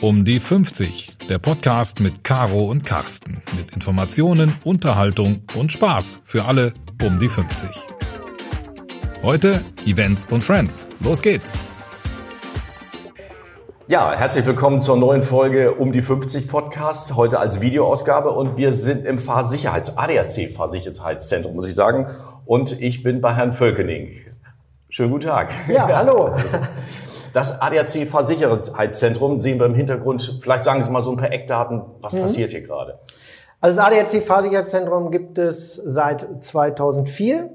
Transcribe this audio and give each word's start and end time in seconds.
Um 0.00 0.24
die 0.24 0.38
50, 0.38 1.16
der 1.28 1.40
Podcast 1.40 1.98
mit 1.98 2.22
Caro 2.22 2.66
und 2.66 2.84
Carsten. 2.84 3.42
Mit 3.56 3.72
Informationen, 3.72 4.54
Unterhaltung 4.62 5.42
und 5.56 5.72
Spaß 5.72 6.20
für 6.24 6.44
alle 6.44 6.72
um 7.02 7.18
die 7.18 7.28
50. 7.28 7.68
Heute 9.24 9.64
Events 9.86 10.26
und 10.30 10.44
Friends. 10.44 10.86
Los 11.00 11.20
geht's! 11.20 11.64
Ja, 13.88 14.14
herzlich 14.14 14.46
willkommen 14.46 14.80
zur 14.80 14.96
neuen 14.96 15.22
Folge 15.22 15.74
um 15.74 15.90
die 15.90 16.02
50 16.02 16.46
Podcast, 16.46 17.16
heute 17.16 17.40
als 17.40 17.60
Videoausgabe 17.60 18.30
und 18.30 18.56
wir 18.56 18.72
sind 18.72 19.04
im 19.04 19.18
Fahrsicherheits, 19.18 19.98
ADAC 19.98 20.52
Fahrsicherheitszentrum, 20.54 21.54
muss 21.54 21.66
ich 21.66 21.74
sagen. 21.74 22.06
Und 22.44 22.80
ich 22.80 23.02
bin 23.02 23.20
bei 23.20 23.34
Herrn 23.34 23.52
Völkening. 23.52 24.12
Schönen 24.90 25.10
guten 25.10 25.26
Tag. 25.26 25.50
Ja, 25.66 25.88
hallo. 25.92 26.36
Das 27.32 27.60
ADAC 27.60 28.06
Fahrsicherheitszentrum 28.06 29.38
sehen 29.38 29.58
wir 29.58 29.66
im 29.66 29.74
Hintergrund. 29.74 30.38
Vielleicht 30.42 30.64
sagen 30.64 30.82
Sie 30.82 30.90
mal 30.90 31.00
so 31.00 31.10
ein 31.10 31.16
paar 31.16 31.32
Eckdaten. 31.32 31.82
Was 32.00 32.14
mhm. 32.14 32.22
passiert 32.22 32.50
hier 32.52 32.62
gerade? 32.62 32.98
Also 33.60 33.76
das 33.76 33.86
ADAC 33.86 34.22
Fahrsicherheitszentrum 34.22 35.10
gibt 35.10 35.38
es 35.38 35.74
seit 35.74 36.26
2004. 36.42 37.50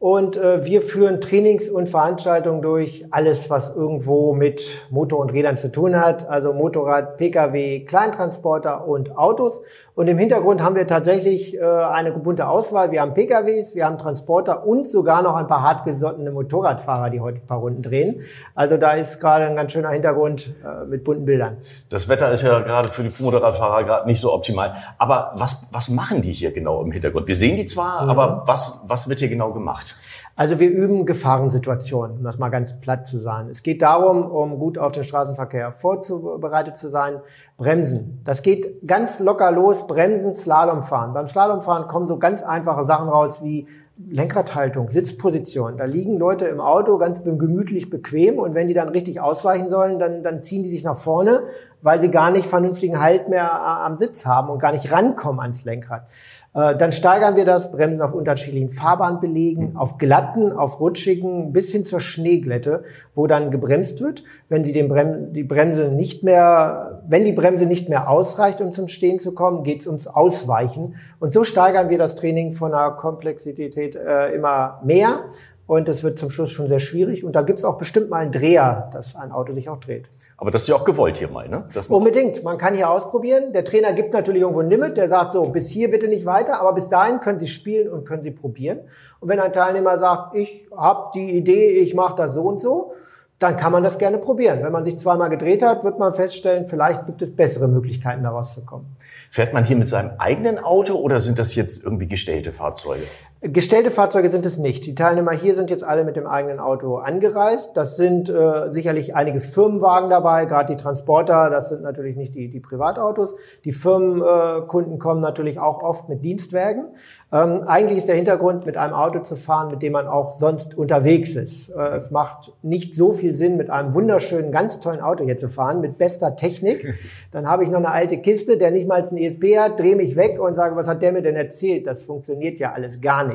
Und 0.00 0.36
äh, 0.36 0.64
wir 0.64 0.80
führen 0.80 1.20
Trainings 1.20 1.68
und 1.68 1.88
Veranstaltungen 1.88 2.62
durch, 2.62 3.04
alles, 3.10 3.50
was 3.50 3.74
irgendwo 3.74 4.32
mit 4.32 4.86
Motor 4.90 5.18
und 5.18 5.32
Rädern 5.32 5.56
zu 5.56 5.72
tun 5.72 5.96
hat, 5.96 6.28
also 6.28 6.52
Motorrad, 6.52 7.16
Pkw, 7.16 7.80
Kleintransporter 7.80 8.86
und 8.86 9.18
Autos. 9.18 9.60
Und 9.96 10.06
im 10.06 10.16
Hintergrund 10.16 10.62
haben 10.62 10.76
wir 10.76 10.86
tatsächlich 10.86 11.56
äh, 11.56 11.64
eine 11.64 12.12
bunte 12.12 12.46
Auswahl. 12.46 12.92
Wir 12.92 13.00
haben 13.00 13.12
Pkws, 13.12 13.74
wir 13.74 13.86
haben 13.86 13.98
Transporter 13.98 14.64
und 14.64 14.86
sogar 14.86 15.20
noch 15.22 15.34
ein 15.34 15.48
paar 15.48 15.62
hartgesottene 15.62 16.30
Motorradfahrer, 16.30 17.10
die 17.10 17.20
heute 17.20 17.38
ein 17.38 17.46
paar 17.48 17.58
Runden 17.58 17.82
drehen. 17.82 18.20
Also 18.54 18.76
da 18.76 18.92
ist 18.92 19.18
gerade 19.18 19.46
ein 19.46 19.56
ganz 19.56 19.72
schöner 19.72 19.90
Hintergrund 19.90 20.54
äh, 20.64 20.84
mit 20.84 21.02
bunten 21.02 21.24
Bildern. 21.24 21.56
Das 21.88 22.08
Wetter 22.08 22.30
ist 22.30 22.42
ja 22.42 22.60
gerade 22.60 22.86
für 22.86 23.02
die 23.02 23.12
Motorradfahrer 23.20 23.82
gerade 23.82 24.06
nicht 24.06 24.20
so 24.20 24.32
optimal. 24.32 24.74
Aber 24.96 25.32
was, 25.34 25.66
was 25.72 25.88
machen 25.88 26.22
die 26.22 26.32
hier 26.32 26.52
genau 26.52 26.82
im 26.82 26.92
Hintergrund? 26.92 27.26
Wir 27.26 27.34
sehen 27.34 27.56
die 27.56 27.64
zwar, 27.64 28.04
mhm. 28.04 28.10
aber 28.10 28.42
was, 28.46 28.84
was 28.86 29.08
wird 29.08 29.18
hier 29.18 29.28
genau 29.28 29.50
gemacht? 29.52 29.87
Also 30.36 30.60
wir 30.60 30.70
üben 30.70 31.04
Gefahrensituationen, 31.04 32.18
um 32.18 32.24
das 32.24 32.38
mal 32.38 32.48
ganz 32.48 32.78
platt 32.80 33.06
zu 33.06 33.18
sagen. 33.18 33.48
Es 33.50 33.62
geht 33.64 33.82
darum, 33.82 34.30
um 34.30 34.58
gut 34.58 34.78
auf 34.78 34.92
den 34.92 35.02
Straßenverkehr 35.02 35.72
vorzubereitet 35.72 36.76
zu 36.76 36.88
sein, 36.88 37.20
Bremsen. 37.56 38.20
Das 38.24 38.42
geht 38.42 38.86
ganz 38.86 39.18
locker 39.18 39.50
los, 39.50 39.86
Bremsen, 39.86 40.36
Slalomfahren. 40.36 41.12
Beim 41.12 41.28
Slalomfahren 41.28 41.88
kommen 41.88 42.06
so 42.06 42.18
ganz 42.18 42.42
einfache 42.42 42.84
Sachen 42.84 43.08
raus 43.08 43.42
wie 43.42 43.66
Lenkradhaltung, 44.08 44.90
Sitzposition. 44.90 45.76
Da 45.76 45.84
liegen 45.84 46.18
Leute 46.18 46.44
im 46.44 46.60
Auto 46.60 46.98
ganz 46.98 47.24
gemütlich 47.24 47.90
bequem 47.90 48.38
und 48.38 48.54
wenn 48.54 48.68
die 48.68 48.74
dann 48.74 48.90
richtig 48.90 49.20
ausweichen 49.20 49.70
sollen, 49.70 49.98
dann, 49.98 50.22
dann 50.22 50.44
ziehen 50.44 50.62
die 50.62 50.70
sich 50.70 50.84
nach 50.84 50.96
vorne, 50.96 51.42
weil 51.82 52.00
sie 52.00 52.10
gar 52.10 52.30
nicht 52.30 52.46
vernünftigen 52.46 53.00
Halt 53.00 53.28
mehr 53.28 53.50
am 53.52 53.98
Sitz 53.98 54.26
haben 54.26 54.48
und 54.50 54.58
gar 54.58 54.72
nicht 54.72 54.92
rankommen 54.92 55.40
ans 55.40 55.64
Lenkrad. 55.64 56.06
Äh, 56.54 56.76
dann 56.76 56.92
steigern 56.92 57.36
wir 57.36 57.44
das, 57.44 57.70
bremsen 57.70 58.02
auf 58.02 58.14
unterschiedlichen 58.14 58.68
Fahrbahnbelegen, 58.68 59.76
auf 59.76 59.98
glatten, 59.98 60.52
auf 60.52 60.80
rutschigen, 60.80 61.52
bis 61.52 61.70
hin 61.70 61.84
zur 61.84 62.00
Schneeglätte, 62.00 62.84
wo 63.14 63.26
dann 63.26 63.50
gebremst 63.50 64.00
wird. 64.00 64.24
Wenn 64.48 64.64
sie 64.64 64.72
den 64.72 64.88
Brem 64.88 65.32
die 65.32 65.44
Bremse 65.44 65.92
nicht 65.92 66.24
mehr, 66.24 67.02
wenn 67.06 67.24
die 67.24 67.32
Bremse 67.32 67.66
nicht 67.66 67.88
mehr 67.88 68.08
ausreicht, 68.08 68.60
um 68.60 68.72
zum 68.72 68.88
Stehen 68.88 69.20
zu 69.20 69.32
kommen, 69.32 69.62
geht 69.62 69.82
es 69.82 69.86
ums 69.86 70.06
Ausweichen. 70.06 70.96
Und 71.20 71.32
so 71.32 71.44
steigern 71.44 71.90
wir 71.90 71.98
das 71.98 72.14
Training 72.16 72.52
von 72.52 72.72
der 72.72 72.90
Komplexität 72.92 73.94
äh, 73.94 74.34
immer 74.34 74.80
mehr. 74.84 75.20
Und 75.68 75.86
es 75.90 76.02
wird 76.02 76.18
zum 76.18 76.30
Schluss 76.30 76.50
schon 76.50 76.66
sehr 76.66 76.80
schwierig. 76.80 77.24
Und 77.24 77.36
da 77.36 77.42
gibt 77.42 77.58
es 77.58 77.64
auch 77.66 77.76
bestimmt 77.76 78.08
mal 78.08 78.20
einen 78.20 78.32
Dreher, 78.32 78.88
dass 78.94 79.14
ein 79.14 79.30
Auto 79.32 79.52
sich 79.52 79.68
auch 79.68 79.78
dreht. 79.78 80.06
Aber 80.38 80.50
das 80.50 80.62
ist 80.62 80.68
ja 80.68 80.74
auch 80.74 80.84
gewollt 80.84 81.18
hier 81.18 81.28
mal, 81.28 81.46
ne? 81.46 81.68
Unbedingt. 81.90 82.42
Man 82.42 82.56
kann 82.56 82.74
hier 82.74 82.88
ausprobieren. 82.88 83.52
Der 83.52 83.66
Trainer 83.66 83.92
gibt 83.92 84.14
natürlich 84.14 84.40
irgendwo 84.40 84.62
ein 84.62 84.70
Limit. 84.70 84.96
Der 84.96 85.08
sagt 85.08 85.32
so, 85.32 85.42
bis 85.42 85.68
hier 85.68 85.90
bitte 85.90 86.08
nicht 86.08 86.24
weiter. 86.24 86.58
Aber 86.58 86.72
bis 86.72 86.88
dahin 86.88 87.20
können 87.20 87.38
Sie 87.38 87.46
spielen 87.46 87.90
und 87.90 88.06
können 88.06 88.22
Sie 88.22 88.30
probieren. 88.30 88.80
Und 89.20 89.28
wenn 89.28 89.40
ein 89.40 89.52
Teilnehmer 89.52 89.98
sagt, 89.98 90.34
ich 90.36 90.66
habe 90.74 91.10
die 91.14 91.36
Idee, 91.36 91.68
ich 91.68 91.94
mache 91.94 92.16
das 92.16 92.32
so 92.32 92.44
und 92.44 92.62
so, 92.62 92.94
dann 93.38 93.56
kann 93.56 93.70
man 93.70 93.84
das 93.84 93.98
gerne 93.98 94.18
probieren. 94.18 94.62
Wenn 94.62 94.72
man 94.72 94.84
sich 94.84 94.98
zweimal 94.98 95.28
gedreht 95.28 95.62
hat, 95.62 95.84
wird 95.84 95.98
man 95.98 96.12
feststellen, 96.12 96.64
vielleicht 96.64 97.06
gibt 97.06 97.22
es 97.22 97.34
bessere 97.34 97.68
Möglichkeiten, 97.68 98.24
daraus 98.24 98.54
zu 98.54 98.62
kommen. 98.62 98.96
Fährt 99.30 99.52
man 99.52 99.64
hier 99.64 99.76
mit 99.76 99.88
seinem 99.88 100.12
eigenen 100.18 100.58
Auto 100.58 100.94
oder 100.94 101.20
sind 101.20 101.38
das 101.38 101.54
jetzt 101.54 101.84
irgendwie 101.84 102.08
gestellte 102.08 102.52
Fahrzeuge? 102.52 103.02
Gestellte 103.40 103.92
Fahrzeuge 103.92 104.32
sind 104.32 104.44
es 104.46 104.58
nicht. 104.58 104.84
Die 104.84 104.96
Teilnehmer 104.96 105.30
hier 105.30 105.54
sind 105.54 105.70
jetzt 105.70 105.84
alle 105.84 106.02
mit 106.02 106.16
dem 106.16 106.26
eigenen 106.26 106.58
Auto 106.58 106.96
angereist. 106.96 107.70
Das 107.74 107.96
sind 107.96 108.28
äh, 108.28 108.72
sicherlich 108.72 109.14
einige 109.14 109.38
Firmenwagen 109.38 110.10
dabei, 110.10 110.44
gerade 110.44 110.74
die 110.74 110.82
Transporter, 110.82 111.48
das 111.48 111.68
sind 111.68 111.82
natürlich 111.82 112.16
nicht 112.16 112.34
die, 112.34 112.48
die 112.48 112.58
Privatautos. 112.58 113.36
Die 113.64 113.70
Firmenkunden 113.70 114.94
äh, 114.94 114.98
kommen 114.98 115.20
natürlich 115.20 115.60
auch 115.60 115.84
oft 115.84 116.08
mit 116.08 116.24
Dienstwagen. 116.24 116.86
Ähm, 117.30 117.62
eigentlich 117.64 117.98
ist 117.98 118.08
der 118.08 118.16
Hintergrund, 118.16 118.66
mit 118.66 118.76
einem 118.76 118.92
Auto 118.92 119.20
zu 119.20 119.36
fahren, 119.36 119.70
mit 119.70 119.82
dem 119.82 119.92
man 119.92 120.08
auch 120.08 120.40
sonst 120.40 120.76
unterwegs 120.76 121.36
ist. 121.36 121.68
Äh, 121.68 121.94
es 121.94 122.10
macht 122.10 122.52
nicht 122.62 122.96
so 122.96 123.12
viel 123.12 123.34
Sinn, 123.34 123.56
mit 123.56 123.70
einem 123.70 123.94
wunderschönen, 123.94 124.50
ganz 124.50 124.80
tollen 124.80 125.00
Auto 125.00 125.22
hier 125.22 125.36
zu 125.36 125.48
fahren, 125.48 125.80
mit 125.80 125.96
bester 125.96 126.34
Technik. 126.34 126.94
Dann 127.30 127.46
habe 127.46 127.62
ich 127.62 127.70
noch 127.70 127.78
eine 127.78 127.92
alte 127.92 128.18
Kiste, 128.18 128.58
der 128.58 128.72
nicht 128.72 128.88
mal 128.88 129.00
ein 129.00 129.16
ESP 129.16 129.58
hat, 129.60 129.78
drehe 129.78 129.94
mich 129.94 130.16
weg 130.16 130.40
und 130.40 130.56
sage, 130.56 130.74
was 130.74 130.88
hat 130.88 131.02
der 131.02 131.12
mir 131.12 131.22
denn 131.22 131.36
erzählt? 131.36 131.86
Das 131.86 132.02
funktioniert 132.02 132.58
ja 132.58 132.72
alles 132.72 133.00
gar 133.00 133.22
nicht. 133.22 133.27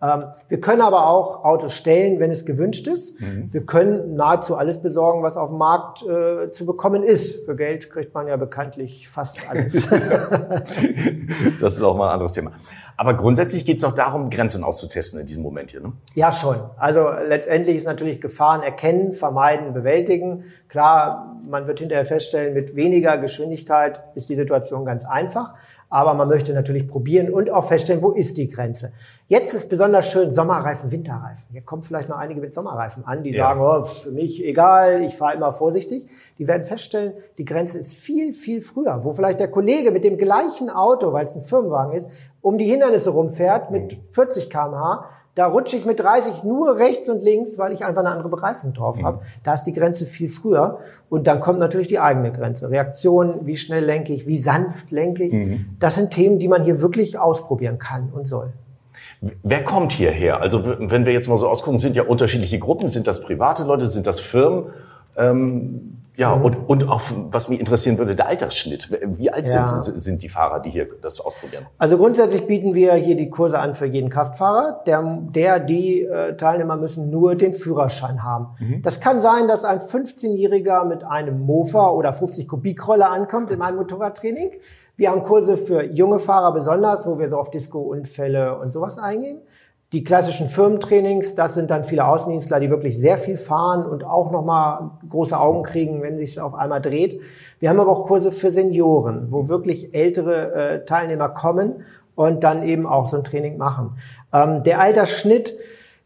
Ähm, 0.00 0.26
wir 0.48 0.60
können 0.60 0.80
aber 0.80 1.08
auch 1.08 1.44
Autos 1.44 1.74
stellen, 1.74 2.20
wenn 2.20 2.30
es 2.30 2.44
gewünscht 2.44 2.86
ist. 2.86 3.20
Mhm. 3.20 3.52
Wir 3.52 3.66
können 3.66 4.14
nahezu 4.14 4.56
alles 4.56 4.80
besorgen, 4.80 5.24
was 5.24 5.36
auf 5.36 5.48
dem 5.48 5.58
Markt 5.58 6.04
äh, 6.04 6.52
zu 6.52 6.66
bekommen 6.66 7.02
ist. 7.02 7.44
Für 7.44 7.56
Geld 7.56 7.90
kriegt 7.90 8.14
man 8.14 8.28
ja 8.28 8.36
bekanntlich 8.36 9.08
fast 9.08 9.40
alles. 9.50 9.72
das 11.60 11.74
ist 11.74 11.82
auch 11.82 11.96
mal 11.96 12.08
ein 12.08 12.12
anderes 12.12 12.32
Thema. 12.32 12.52
Aber 12.96 13.14
grundsätzlich 13.14 13.64
geht 13.64 13.78
es 13.78 13.84
auch 13.84 13.94
darum, 13.94 14.30
Grenzen 14.30 14.64
auszutesten 14.64 15.20
in 15.20 15.26
diesem 15.26 15.42
Moment 15.42 15.70
hier. 15.70 15.80
Ne? 15.80 15.92
Ja, 16.14 16.32
schon. 16.32 16.56
Also 16.76 17.08
letztendlich 17.10 17.76
ist 17.76 17.86
natürlich 17.86 18.20
Gefahren 18.20 18.62
erkennen, 18.62 19.12
vermeiden, 19.12 19.72
bewältigen. 19.72 20.44
Klar, 20.68 21.36
man 21.48 21.66
wird 21.66 21.78
hinterher 21.78 22.04
feststellen, 22.04 22.54
mit 22.54 22.76
weniger 22.76 23.16
Geschwindigkeit 23.18 24.02
ist 24.14 24.28
die 24.28 24.36
Situation 24.36 24.84
ganz 24.84 25.04
einfach. 25.04 25.54
Aber 25.90 26.14
man 26.14 26.28
möchte 26.28 26.52
natürlich 26.52 26.86
probieren 26.86 27.32
und 27.32 27.50
auch 27.50 27.64
feststellen, 27.64 28.02
wo 28.02 28.10
ist 28.10 28.36
die 28.36 28.48
Grenze. 28.48 28.92
Jetzt 29.26 29.54
ist 29.54 29.68
besonders 29.68 30.10
schön 30.10 30.34
Sommerreifen, 30.34 30.90
Winterreifen. 30.92 31.44
Hier 31.50 31.62
kommen 31.62 31.82
vielleicht 31.82 32.08
noch 32.08 32.18
einige 32.18 32.40
mit 32.40 32.54
Sommerreifen 32.54 33.06
an, 33.06 33.22
die 33.22 33.30
ja. 33.30 33.48
sagen, 33.48 33.60
oh, 33.60 33.82
für 33.84 34.10
mich 34.10 34.44
egal, 34.44 35.02
ich 35.02 35.16
fahre 35.16 35.34
immer 35.34 35.52
vorsichtig. 35.52 36.06
Die 36.38 36.46
werden 36.46 36.64
feststellen, 36.64 37.14
die 37.38 37.44
Grenze 37.44 37.78
ist 37.78 37.94
viel, 37.94 38.32
viel 38.32 38.60
früher, 38.60 39.04
wo 39.04 39.12
vielleicht 39.12 39.40
der 39.40 39.50
Kollege 39.50 39.90
mit 39.90 40.04
dem 40.04 40.18
gleichen 40.18 40.70
Auto, 40.70 41.12
weil 41.12 41.24
es 41.24 41.34
ein 41.34 41.42
Firmenwagen 41.42 41.94
ist, 41.94 42.10
um 42.40 42.58
die 42.58 42.66
Hindernisse 42.66 43.10
rumfährt 43.10 43.70
mit 43.70 43.98
40 44.10 44.50
kmh 44.50 45.04
da 45.38 45.46
rutsche 45.46 45.76
ich 45.76 45.84
mit 45.86 46.00
30 46.00 46.42
nur 46.42 46.78
rechts 46.78 47.08
und 47.08 47.22
links, 47.22 47.58
weil 47.58 47.72
ich 47.72 47.84
einfach 47.84 48.00
eine 48.00 48.10
andere 48.10 48.28
Bereifung 48.28 48.74
drauf 48.74 48.98
mhm. 48.98 49.06
habe. 49.06 49.20
Da 49.44 49.54
ist 49.54 49.62
die 49.62 49.72
Grenze 49.72 50.04
viel 50.04 50.28
früher. 50.28 50.80
Und 51.10 51.28
dann 51.28 51.38
kommt 51.38 51.60
natürlich 51.60 51.86
die 51.86 52.00
eigene 52.00 52.32
Grenze. 52.32 52.68
Reaktion, 52.70 53.46
wie 53.46 53.56
schnell 53.56 53.84
lenke 53.84 54.12
ich, 54.12 54.26
wie 54.26 54.36
sanft 54.36 54.90
lenke 54.90 55.22
ich. 55.22 55.32
Mhm. 55.32 55.76
Das 55.78 55.94
sind 55.94 56.10
Themen, 56.10 56.40
die 56.40 56.48
man 56.48 56.64
hier 56.64 56.80
wirklich 56.80 57.20
ausprobieren 57.20 57.78
kann 57.78 58.08
und 58.12 58.26
soll. 58.26 58.52
Wer 59.20 59.62
kommt 59.62 59.92
hierher? 59.92 60.40
Also 60.40 60.64
wenn 60.66 61.06
wir 61.06 61.12
jetzt 61.12 61.28
mal 61.28 61.38
so 61.38 61.48
ausgucken, 61.48 61.78
sind 61.78 61.94
ja 61.94 62.02
unterschiedliche 62.02 62.58
Gruppen. 62.58 62.88
Sind 62.88 63.06
das 63.06 63.20
private 63.20 63.62
Leute? 63.62 63.86
Sind 63.86 64.08
das 64.08 64.18
Firmen? 64.18 64.64
Ähm, 65.16 65.98
ja, 66.18 66.34
mhm. 66.34 66.44
und, 66.44 66.56
und 66.68 66.88
auch, 66.88 67.00
was 67.30 67.48
mich 67.48 67.60
interessieren 67.60 67.96
würde, 67.96 68.16
der 68.16 68.26
Altersschnitt. 68.26 68.90
Wie 68.90 69.30
alt 69.30 69.48
ja. 69.48 69.78
sind, 69.78 70.00
sind 70.00 70.22
die 70.24 70.28
Fahrer, 70.28 70.58
die 70.58 70.70
hier 70.70 70.88
das 71.00 71.20
ausprobieren? 71.20 71.66
Also 71.78 71.96
grundsätzlich 71.96 72.44
bieten 72.44 72.74
wir 72.74 72.94
hier 72.94 73.14
die 73.14 73.30
Kurse 73.30 73.60
an 73.60 73.74
für 73.74 73.86
jeden 73.86 74.10
Kraftfahrer. 74.10 74.82
Der, 74.84 75.20
der 75.30 75.60
die 75.60 76.02
äh, 76.02 76.36
Teilnehmer 76.36 76.76
müssen 76.76 77.08
nur 77.08 77.36
den 77.36 77.54
Führerschein 77.54 78.24
haben. 78.24 78.48
Mhm. 78.58 78.82
Das 78.82 78.98
kann 78.98 79.20
sein, 79.20 79.46
dass 79.46 79.64
ein 79.64 79.78
15-Jähriger 79.78 80.84
mit 80.86 81.04
einem 81.04 81.38
Mofa 81.38 81.90
oder 81.90 82.12
50 82.12 82.48
Kubikroller 82.48 83.12
ankommt 83.12 83.52
in 83.52 83.62
einem 83.62 83.76
Motorradtraining. 83.76 84.50
Wir 84.96 85.12
haben 85.12 85.22
Kurse 85.22 85.56
für 85.56 85.84
junge 85.84 86.18
Fahrer 86.18 86.52
besonders, 86.52 87.06
wo 87.06 87.20
wir 87.20 87.30
so 87.30 87.38
auf 87.38 87.50
Disco-Unfälle 87.50 88.58
und 88.58 88.72
sowas 88.72 88.98
eingehen. 88.98 89.40
Die 89.94 90.04
klassischen 90.04 90.50
Firmentrainings, 90.50 91.34
das 91.34 91.54
sind 91.54 91.70
dann 91.70 91.82
viele 91.82 92.06
Außendienstler, 92.06 92.60
die 92.60 92.68
wirklich 92.68 92.98
sehr 92.98 93.16
viel 93.16 93.38
fahren 93.38 93.86
und 93.86 94.04
auch 94.04 94.30
nochmal 94.30 94.90
große 95.08 95.38
Augen 95.38 95.62
kriegen, 95.62 96.02
wenn 96.02 96.18
sich 96.18 96.38
auf 96.38 96.54
einmal 96.54 96.82
dreht. 96.82 97.22
Wir 97.58 97.70
haben 97.70 97.80
aber 97.80 97.90
auch 97.90 98.06
Kurse 98.06 98.30
für 98.30 98.50
Senioren, 98.50 99.28
wo 99.30 99.48
wirklich 99.48 99.94
ältere 99.94 100.52
äh, 100.52 100.84
Teilnehmer 100.84 101.30
kommen 101.30 101.86
und 102.16 102.44
dann 102.44 102.64
eben 102.64 102.86
auch 102.86 103.08
so 103.08 103.16
ein 103.16 103.24
Training 103.24 103.56
machen. 103.56 103.96
Ähm, 104.30 104.62
der 104.62 104.80
Altersschnitt, 104.80 105.56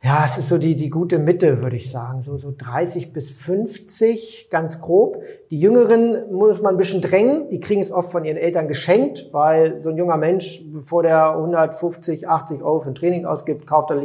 ja, 0.05 0.25
es 0.25 0.37
ist 0.37 0.49
so 0.49 0.59
die, 0.59 0.75
die 0.75 0.91
gute 0.91 1.21
Mitte, 1.21 1.63
würde 1.63 1.77
ich 1.77 1.89
sagen. 1.89 2.23
So, 2.23 2.37
so 2.37 2.53
30 2.57 3.13
bis 3.13 3.31
50, 3.31 4.49
ganz 4.51 4.81
grob. 4.81 5.23
Die 5.51 5.61
Jüngeren 5.61 6.33
muss 6.33 6.61
man 6.61 6.75
ein 6.75 6.77
bisschen 6.77 7.01
drängen. 7.01 7.49
Die 7.51 7.61
kriegen 7.61 7.81
es 7.81 7.93
oft 7.93 8.11
von 8.11 8.25
ihren 8.25 8.37
Eltern 8.37 8.67
geschenkt, 8.67 9.29
weil 9.31 9.81
so 9.81 9.91
ein 9.91 9.97
junger 9.97 10.17
Mensch, 10.17 10.65
bevor 10.73 11.05
der 11.05 11.37
150, 11.37 12.29
80 12.29 12.63
Euro 12.63 12.81
für 12.81 12.91
ein 12.91 12.97
Training 12.97 13.27
ausgibt, 13.27 13.65
kauft 13.67 13.91
er 13.91 14.01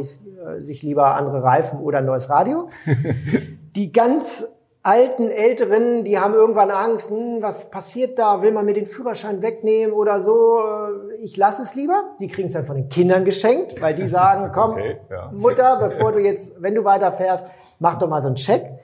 sich 0.60 0.82
lieber 0.82 1.16
andere 1.16 1.42
Reifen 1.42 1.80
oder 1.80 1.98
ein 1.98 2.06
neues 2.06 2.30
Radio. 2.30 2.68
die 3.74 3.90
ganz 3.90 4.46
alten, 4.82 5.30
älteren, 5.30 6.04
die 6.04 6.18
haben 6.18 6.34
irgendwann 6.34 6.70
Angst, 6.70 7.10
hm, 7.10 7.42
was 7.42 7.70
passiert 7.70 8.18
da, 8.18 8.42
will 8.42 8.52
man 8.52 8.64
mir 8.64 8.74
den 8.74 8.86
Führerschein 8.86 9.42
wegnehmen 9.42 9.94
oder 9.94 10.22
so. 10.22 10.60
Ich 11.18 11.36
lasse 11.36 11.62
es 11.62 11.74
lieber. 11.74 12.14
Die 12.20 12.28
kriegen 12.28 12.46
es 12.46 12.54
dann 12.54 12.64
von 12.64 12.76
den 12.76 12.88
Kindern 12.88 13.24
geschenkt, 13.24 13.82
weil 13.82 13.94
die 13.94 14.08
sagen, 14.08 14.50
komm, 14.54 14.72
okay, 14.72 14.98
ja. 15.10 15.30
Mutter, 15.32 15.78
bevor 15.80 16.12
du 16.12 16.20
jetzt, 16.20 16.50
wenn 16.58 16.74
du 16.74 16.84
weiterfährst, 16.84 17.46
mach 17.78 17.98
doch 17.98 18.08
mal 18.08 18.22
so 18.22 18.28
einen 18.28 18.36
Check. 18.36 18.78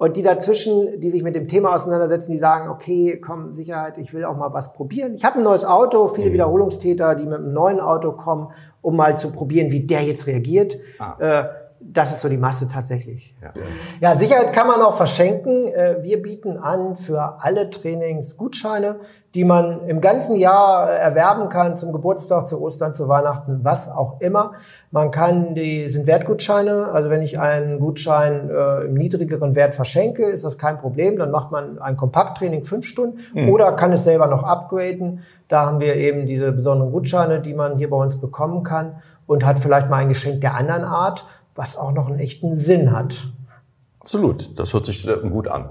Und 0.00 0.16
die 0.16 0.22
dazwischen, 0.22 0.98
die 0.98 1.10
sich 1.10 1.22
mit 1.22 1.34
dem 1.34 1.46
Thema 1.46 1.74
auseinandersetzen, 1.74 2.32
die 2.32 2.38
sagen, 2.38 2.70
okay, 2.70 3.20
komm, 3.22 3.52
Sicherheit, 3.52 3.98
ich 3.98 4.14
will 4.14 4.24
auch 4.24 4.34
mal 4.34 4.50
was 4.54 4.72
probieren. 4.72 5.14
Ich 5.14 5.26
habe 5.26 5.36
ein 5.36 5.42
neues 5.42 5.62
Auto, 5.62 6.08
viele 6.08 6.30
mhm. 6.30 6.34
Wiederholungstäter, 6.34 7.14
die 7.16 7.26
mit 7.26 7.34
einem 7.34 7.52
neuen 7.52 7.80
Auto 7.80 8.12
kommen, 8.12 8.48
um 8.80 8.96
mal 8.96 9.18
zu 9.18 9.30
probieren, 9.30 9.72
wie 9.72 9.80
der 9.80 10.00
jetzt 10.00 10.26
reagiert. 10.26 10.78
Ah. 10.98 11.16
Äh, 11.18 11.44
das 11.82 12.12
ist 12.12 12.20
so 12.20 12.28
die 12.28 12.36
Masse 12.36 12.68
tatsächlich. 12.68 13.34
Ja. 13.42 13.52
ja, 14.00 14.16
Sicherheit 14.16 14.52
kann 14.52 14.66
man 14.66 14.82
auch 14.82 14.94
verschenken. 14.94 15.68
Äh, 15.68 16.02
wir 16.02 16.20
bieten 16.22 16.58
an 16.58 16.94
für 16.94 17.38
alle 17.40 17.70
Trainings 17.70 18.36
Gutscheine, 18.36 18.96
die 19.34 19.44
man 19.44 19.86
im 19.86 20.00
ganzen 20.00 20.36
Jahr 20.36 20.90
erwerben 20.90 21.48
kann, 21.48 21.76
zum 21.76 21.92
Geburtstag, 21.92 22.48
zu 22.48 22.60
Ostern, 22.60 22.92
zu 22.92 23.08
Weihnachten, 23.08 23.60
was 23.62 23.88
auch 23.88 24.20
immer. 24.20 24.52
Man 24.90 25.10
kann, 25.10 25.54
die 25.54 25.88
sind 25.88 26.06
Wertgutscheine, 26.06 26.88
also 26.92 27.08
wenn 27.08 27.22
ich 27.22 27.38
einen 27.38 27.80
Gutschein 27.80 28.50
äh, 28.50 28.84
im 28.84 28.94
niedrigeren 28.94 29.54
Wert 29.54 29.74
verschenke, 29.74 30.24
ist 30.26 30.44
das 30.44 30.58
kein 30.58 30.78
Problem. 30.78 31.16
Dann 31.16 31.30
macht 31.30 31.50
man 31.50 31.78
ein 31.78 31.96
Kompakttraining 31.96 32.64
fünf 32.64 32.84
Stunden 32.84 33.20
mhm. 33.32 33.48
oder 33.48 33.72
kann 33.72 33.92
es 33.92 34.04
selber 34.04 34.26
noch 34.26 34.42
upgraden. 34.42 35.22
Da 35.48 35.66
haben 35.66 35.80
wir 35.80 35.96
eben 35.96 36.26
diese 36.26 36.52
besonderen 36.52 36.92
Gutscheine, 36.92 37.40
die 37.40 37.54
man 37.54 37.78
hier 37.78 37.88
bei 37.88 37.96
uns 37.96 38.20
bekommen 38.20 38.62
kann 38.64 38.96
und 39.26 39.46
hat 39.46 39.60
vielleicht 39.60 39.88
mal 39.88 39.98
ein 39.98 40.08
Geschenk 40.08 40.40
der 40.40 40.56
anderen 40.56 40.82
Art 40.82 41.24
was 41.54 41.76
auch 41.76 41.92
noch 41.92 42.08
einen 42.08 42.18
echten 42.18 42.56
Sinn 42.56 42.92
hat. 42.92 43.32
Absolut, 44.00 44.58
das 44.58 44.72
hört 44.72 44.86
sich 44.86 45.06
gut 45.06 45.48
an. 45.48 45.70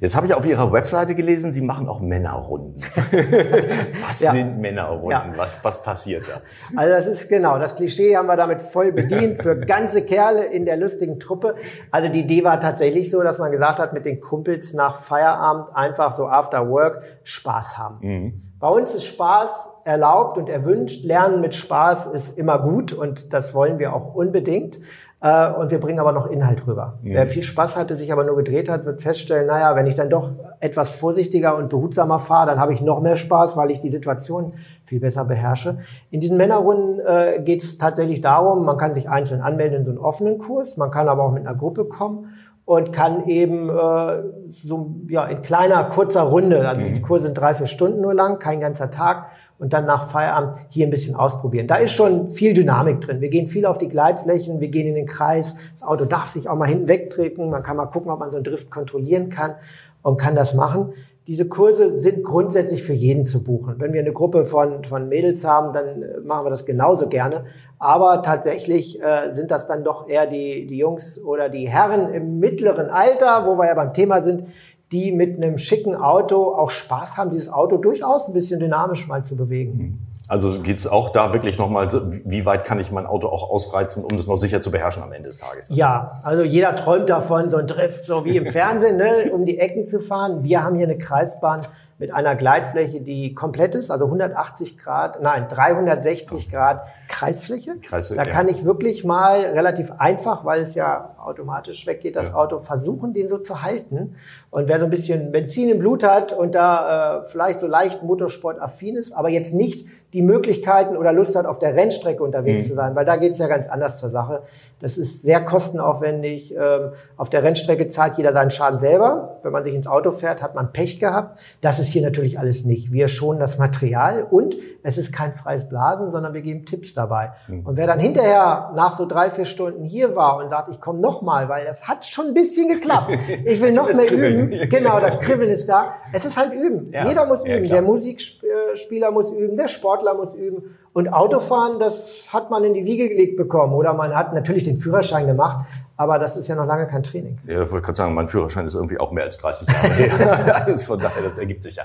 Jetzt 0.00 0.16
habe 0.16 0.26
ich 0.26 0.34
auf 0.34 0.44
Ihrer 0.44 0.72
Webseite 0.72 1.14
gelesen, 1.14 1.52
Sie 1.52 1.60
machen 1.60 1.88
auch 1.88 2.00
Männerrunden. 2.00 2.74
was 4.06 4.20
ja. 4.20 4.32
sind 4.32 4.58
Männerrunden? 4.60 5.10
Ja. 5.10 5.32
Was, 5.36 5.58
was 5.62 5.80
passiert 5.80 6.24
da? 6.28 6.40
Also 6.76 6.92
das 6.92 7.06
ist 7.06 7.28
genau, 7.28 7.56
das 7.58 7.76
Klischee 7.76 8.16
haben 8.16 8.26
wir 8.26 8.36
damit 8.36 8.60
voll 8.60 8.90
bedient 8.90 9.40
für 9.40 9.56
ganze 9.66 10.02
Kerle 10.02 10.44
in 10.46 10.64
der 10.64 10.76
lustigen 10.76 11.20
Truppe. 11.20 11.54
Also 11.92 12.08
die 12.08 12.20
Idee 12.20 12.42
war 12.42 12.58
tatsächlich 12.58 13.12
so, 13.12 13.22
dass 13.22 13.38
man 13.38 13.52
gesagt 13.52 13.78
hat, 13.78 13.92
mit 13.92 14.04
den 14.04 14.20
Kumpels 14.20 14.72
nach 14.72 14.96
Feierabend 14.96 15.74
einfach 15.76 16.12
so 16.14 16.26
after 16.26 16.68
work 16.68 17.02
Spaß 17.22 17.78
haben. 17.78 17.98
Mhm. 18.00 18.42
Bei 18.62 18.68
uns 18.68 18.94
ist 18.94 19.06
Spaß 19.06 19.70
erlaubt 19.82 20.38
und 20.38 20.48
erwünscht. 20.48 21.02
Lernen 21.02 21.40
mit 21.40 21.52
Spaß 21.52 22.06
ist 22.06 22.38
immer 22.38 22.60
gut 22.60 22.92
und 22.92 23.32
das 23.32 23.54
wollen 23.54 23.80
wir 23.80 23.92
auch 23.92 24.14
unbedingt. 24.14 24.78
Äh, 25.20 25.50
und 25.50 25.72
wir 25.72 25.80
bringen 25.80 25.98
aber 25.98 26.12
noch 26.12 26.30
Inhalt 26.30 26.64
rüber. 26.68 27.00
Mhm. 27.02 27.14
Wer 27.14 27.26
viel 27.26 27.42
Spaß 27.42 27.74
hatte, 27.74 27.96
sich 27.96 28.12
aber 28.12 28.22
nur 28.22 28.36
gedreht 28.36 28.68
hat, 28.68 28.84
wird 28.84 29.02
feststellen, 29.02 29.48
naja, 29.48 29.74
wenn 29.74 29.88
ich 29.88 29.96
dann 29.96 30.10
doch 30.10 30.30
etwas 30.60 30.90
vorsichtiger 30.90 31.56
und 31.56 31.70
behutsamer 31.70 32.20
fahre, 32.20 32.46
dann 32.46 32.60
habe 32.60 32.72
ich 32.72 32.80
noch 32.80 33.00
mehr 33.00 33.16
Spaß, 33.16 33.56
weil 33.56 33.72
ich 33.72 33.80
die 33.80 33.90
Situation 33.90 34.52
viel 34.84 35.00
besser 35.00 35.24
beherrsche. 35.24 35.78
In 36.12 36.20
diesen 36.20 36.36
Männerrunden 36.36 37.00
äh, 37.04 37.42
geht 37.42 37.64
es 37.64 37.78
tatsächlich 37.78 38.20
darum, 38.20 38.64
man 38.64 38.78
kann 38.78 38.94
sich 38.94 39.08
einzeln 39.08 39.40
anmelden 39.40 39.78
in 39.78 39.84
so 39.84 39.90
einen 39.90 39.98
offenen 39.98 40.38
Kurs, 40.38 40.76
man 40.76 40.92
kann 40.92 41.08
aber 41.08 41.24
auch 41.24 41.32
mit 41.32 41.44
einer 41.44 41.58
Gruppe 41.58 41.84
kommen 41.84 42.28
und 42.64 42.92
kann 42.92 43.26
eben 43.26 43.68
äh, 43.68 44.22
so 44.50 44.94
ja 45.08 45.24
in 45.26 45.42
kleiner 45.42 45.84
kurzer 45.84 46.22
Runde, 46.22 46.68
also 46.68 46.80
mhm. 46.80 46.94
die 46.94 47.02
Kurse 47.02 47.26
sind 47.26 47.38
drei 47.38 47.54
vier 47.54 47.66
Stunden 47.66 48.00
nur 48.00 48.14
lang, 48.14 48.38
kein 48.38 48.60
ganzer 48.60 48.90
Tag 48.90 49.26
und 49.58 49.72
dann 49.72 49.86
nach 49.86 50.08
Feierabend 50.08 50.58
hier 50.68 50.86
ein 50.86 50.90
bisschen 50.90 51.14
ausprobieren. 51.14 51.66
Da 51.66 51.76
ist 51.76 51.92
schon 51.92 52.28
viel 52.28 52.52
Dynamik 52.52 53.00
drin. 53.00 53.20
Wir 53.20 53.28
gehen 53.28 53.46
viel 53.46 53.66
auf 53.66 53.78
die 53.78 53.88
Gleitflächen, 53.88 54.60
wir 54.60 54.68
gehen 54.68 54.88
in 54.88 54.94
den 54.94 55.06
Kreis. 55.06 55.54
Das 55.74 55.86
Auto 55.86 56.04
darf 56.04 56.28
sich 56.28 56.48
auch 56.48 56.56
mal 56.56 56.68
hinten 56.68 56.88
wegtreten. 56.88 57.50
Man 57.50 57.62
kann 57.62 57.76
mal 57.76 57.86
gucken, 57.86 58.10
ob 58.10 58.18
man 58.18 58.30
so 58.30 58.36
einen 58.36 58.44
Drift 58.44 58.70
kontrollieren 58.70 59.28
kann 59.28 59.54
und 60.02 60.16
kann 60.16 60.34
das 60.34 60.54
machen. 60.54 60.94
Diese 61.28 61.48
Kurse 61.48 62.00
sind 62.00 62.24
grundsätzlich 62.24 62.82
für 62.82 62.94
jeden 62.94 63.26
zu 63.26 63.44
buchen. 63.44 63.76
Wenn 63.78 63.92
wir 63.92 64.00
eine 64.00 64.12
Gruppe 64.12 64.44
von, 64.44 64.82
von 64.82 65.08
Mädels 65.08 65.44
haben, 65.44 65.72
dann 65.72 66.02
äh, 66.02 66.20
machen 66.24 66.46
wir 66.46 66.50
das 66.50 66.66
genauso 66.66 67.08
gerne. 67.08 67.44
Aber 67.78 68.22
tatsächlich 68.22 69.00
äh, 69.00 69.32
sind 69.32 69.52
das 69.52 69.68
dann 69.68 69.84
doch 69.84 70.08
eher 70.08 70.26
die, 70.26 70.66
die 70.66 70.78
Jungs 70.78 71.20
oder 71.22 71.48
die 71.48 71.68
Herren 71.68 72.12
im 72.12 72.40
mittleren 72.40 72.90
Alter, 72.90 73.46
wo 73.46 73.56
wir 73.56 73.66
ja 73.66 73.74
beim 73.74 73.92
Thema 73.94 74.22
sind, 74.22 74.44
die 74.90 75.12
mit 75.12 75.36
einem 75.36 75.58
schicken 75.58 75.94
Auto 75.94 76.54
auch 76.54 76.70
Spaß 76.70 77.16
haben, 77.16 77.30
dieses 77.30 77.48
Auto 77.48 77.76
durchaus 77.76 78.26
ein 78.26 78.34
bisschen 78.34 78.58
dynamisch 78.58 79.06
mal 79.06 79.24
zu 79.24 79.36
bewegen. 79.36 80.00
Also 80.32 80.62
geht 80.62 80.78
es 80.78 80.86
auch 80.86 81.10
da 81.10 81.34
wirklich 81.34 81.58
nochmal, 81.58 81.90
wie 82.24 82.46
weit 82.46 82.64
kann 82.64 82.80
ich 82.80 82.90
mein 82.90 83.04
Auto 83.04 83.28
auch 83.28 83.50
ausreizen, 83.50 84.02
um 84.02 84.16
das 84.16 84.26
noch 84.26 84.38
sicher 84.38 84.62
zu 84.62 84.70
beherrschen 84.70 85.02
am 85.02 85.12
Ende 85.12 85.28
des 85.28 85.36
Tages? 85.36 85.68
Ja, 85.68 86.22
also 86.22 86.42
jeder 86.42 86.74
träumt 86.74 87.10
davon, 87.10 87.50
so 87.50 87.58
ein 87.58 87.66
Drift, 87.66 88.06
so 88.06 88.24
wie 88.24 88.38
im 88.38 88.46
Fernsehen, 88.46 88.96
ne, 88.96 89.30
um 89.34 89.44
die 89.44 89.58
Ecken 89.58 89.86
zu 89.86 90.00
fahren. 90.00 90.42
Wir 90.42 90.64
haben 90.64 90.76
hier 90.76 90.86
eine 90.86 90.96
Kreisbahn 90.96 91.60
mit 91.98 92.14
einer 92.14 92.34
Gleitfläche, 92.34 93.02
die 93.02 93.34
komplett 93.34 93.74
ist, 93.74 93.90
also 93.90 94.06
180 94.06 94.78
Grad, 94.78 95.20
nein, 95.20 95.48
360 95.50 96.50
Grad 96.50 96.86
Kreisfläche. 97.08 97.76
Kreisfläche 97.82 98.24
da 98.24 98.30
kann 98.30 98.48
ich 98.48 98.64
wirklich 98.64 99.04
mal 99.04 99.38
relativ 99.40 99.92
einfach, 99.98 100.46
weil 100.46 100.62
es 100.62 100.74
ja 100.74 101.11
automatisch 101.22 101.86
weggeht, 101.86 102.16
das 102.16 102.28
ja. 102.28 102.34
Auto 102.34 102.58
versuchen, 102.58 103.14
den 103.14 103.28
so 103.28 103.38
zu 103.38 103.62
halten. 103.62 104.16
Und 104.50 104.68
wer 104.68 104.78
so 104.78 104.84
ein 104.84 104.90
bisschen 104.90 105.32
Benzin 105.32 105.68
im 105.68 105.78
Blut 105.78 106.04
hat 106.04 106.32
und 106.32 106.54
da 106.54 107.20
äh, 107.20 107.24
vielleicht 107.24 107.60
so 107.60 107.66
leicht 107.66 108.02
motorsportaffin 108.02 108.96
ist, 108.96 109.12
aber 109.12 109.28
jetzt 109.28 109.54
nicht 109.54 109.86
die 110.12 110.22
Möglichkeiten 110.22 110.96
oder 110.96 111.12
Lust 111.12 111.36
hat, 111.36 111.46
auf 111.46 111.58
der 111.58 111.74
Rennstrecke 111.74 112.22
unterwegs 112.22 112.64
mhm. 112.64 112.68
zu 112.68 112.74
sein, 112.74 112.94
weil 112.94 113.06
da 113.06 113.16
geht 113.16 113.32
es 113.32 113.38
ja 113.38 113.46
ganz 113.46 113.66
anders 113.66 113.98
zur 113.98 114.10
Sache. 114.10 114.42
Das 114.78 114.98
ist 114.98 115.22
sehr 115.22 115.42
kostenaufwendig. 115.42 116.54
Ähm, 116.54 116.90
auf 117.16 117.30
der 117.30 117.42
Rennstrecke 117.42 117.88
zahlt 117.88 118.18
jeder 118.18 118.32
seinen 118.32 118.50
Schaden 118.50 118.78
selber. 118.78 119.38
Wenn 119.42 119.52
man 119.52 119.64
sich 119.64 119.74
ins 119.74 119.86
Auto 119.86 120.10
fährt, 120.10 120.42
hat 120.42 120.54
man 120.54 120.72
Pech 120.72 121.00
gehabt. 121.00 121.40
Das 121.62 121.78
ist 121.78 121.88
hier 121.88 122.02
natürlich 122.02 122.38
alles 122.38 122.64
nicht. 122.64 122.92
Wir 122.92 123.08
schonen 123.08 123.40
das 123.40 123.58
Material 123.58 124.26
und 124.28 124.56
es 124.82 124.98
ist 124.98 125.12
kein 125.12 125.32
freies 125.32 125.68
Blasen, 125.68 126.10
sondern 126.10 126.34
wir 126.34 126.42
geben 126.42 126.66
Tipps 126.66 126.92
dabei. 126.92 127.32
Mhm. 127.48 127.64
Und 127.64 127.76
wer 127.76 127.86
dann 127.86 128.00
hinterher 128.00 128.72
nach 128.74 128.96
so 128.96 129.06
drei, 129.06 129.30
vier 129.30 129.46
Stunden 129.46 129.84
hier 129.84 130.14
war 130.14 130.36
und 130.36 130.50
sagt, 130.50 130.68
ich 130.68 130.80
komme 130.80 131.00
nochmal, 131.12 131.48
weil 131.48 131.66
das 131.66 131.86
hat 131.86 132.04
schon 132.04 132.28
ein 132.28 132.34
bisschen 132.34 132.68
geklappt. 132.68 133.12
Ich 133.44 133.60
will 133.60 133.72
noch 133.74 133.92
mehr 133.92 134.10
üben. 134.10 134.68
Genau, 134.68 135.00
das 135.00 135.20
Kribbeln 135.20 135.50
ist 135.50 135.66
da. 135.66 135.94
Es 136.12 136.24
ist 136.24 136.36
halt 136.36 136.52
üben. 136.54 136.90
Ja. 136.92 137.06
Jeder 137.06 137.26
muss 137.26 137.44
üben. 137.44 137.64
Ja, 137.64 137.74
der 137.74 137.82
Musikspieler 137.82 139.10
muss 139.10 139.30
üben, 139.30 139.56
der 139.56 139.68
Sportler 139.68 140.14
muss 140.14 140.34
üben. 140.34 140.76
Und 140.92 141.12
Autofahren, 141.12 141.80
das 141.80 142.28
hat 142.32 142.50
man 142.50 142.64
in 142.64 142.74
die 142.74 142.84
Wiege 142.84 143.08
gelegt 143.08 143.36
bekommen. 143.36 143.72
Oder 143.72 143.94
man 143.94 144.14
hat 144.14 144.34
natürlich 144.34 144.64
den 144.64 144.78
Führerschein 144.78 145.26
gemacht, 145.26 145.66
aber 145.96 146.18
das 146.18 146.36
ist 146.36 146.48
ja 146.48 146.54
noch 146.54 146.66
lange 146.66 146.86
kein 146.86 147.02
Training. 147.02 147.38
Ja, 147.46 147.62
ich 147.62 147.70
wollte 147.70 147.86
gerade 147.86 147.96
sagen, 147.96 148.14
mein 148.14 148.28
Führerschein 148.28 148.66
ist 148.66 148.74
irgendwie 148.74 148.98
auch 148.98 149.10
mehr 149.10 149.24
als 149.24 149.38
30 149.38 149.68
Jahre 149.68 149.88
her. 149.94 150.54
also 150.66 150.86
von 150.86 150.98
daher, 150.98 151.22
das 151.22 151.38
ergibt 151.38 151.62
sich 151.62 151.76
ja. 151.76 151.84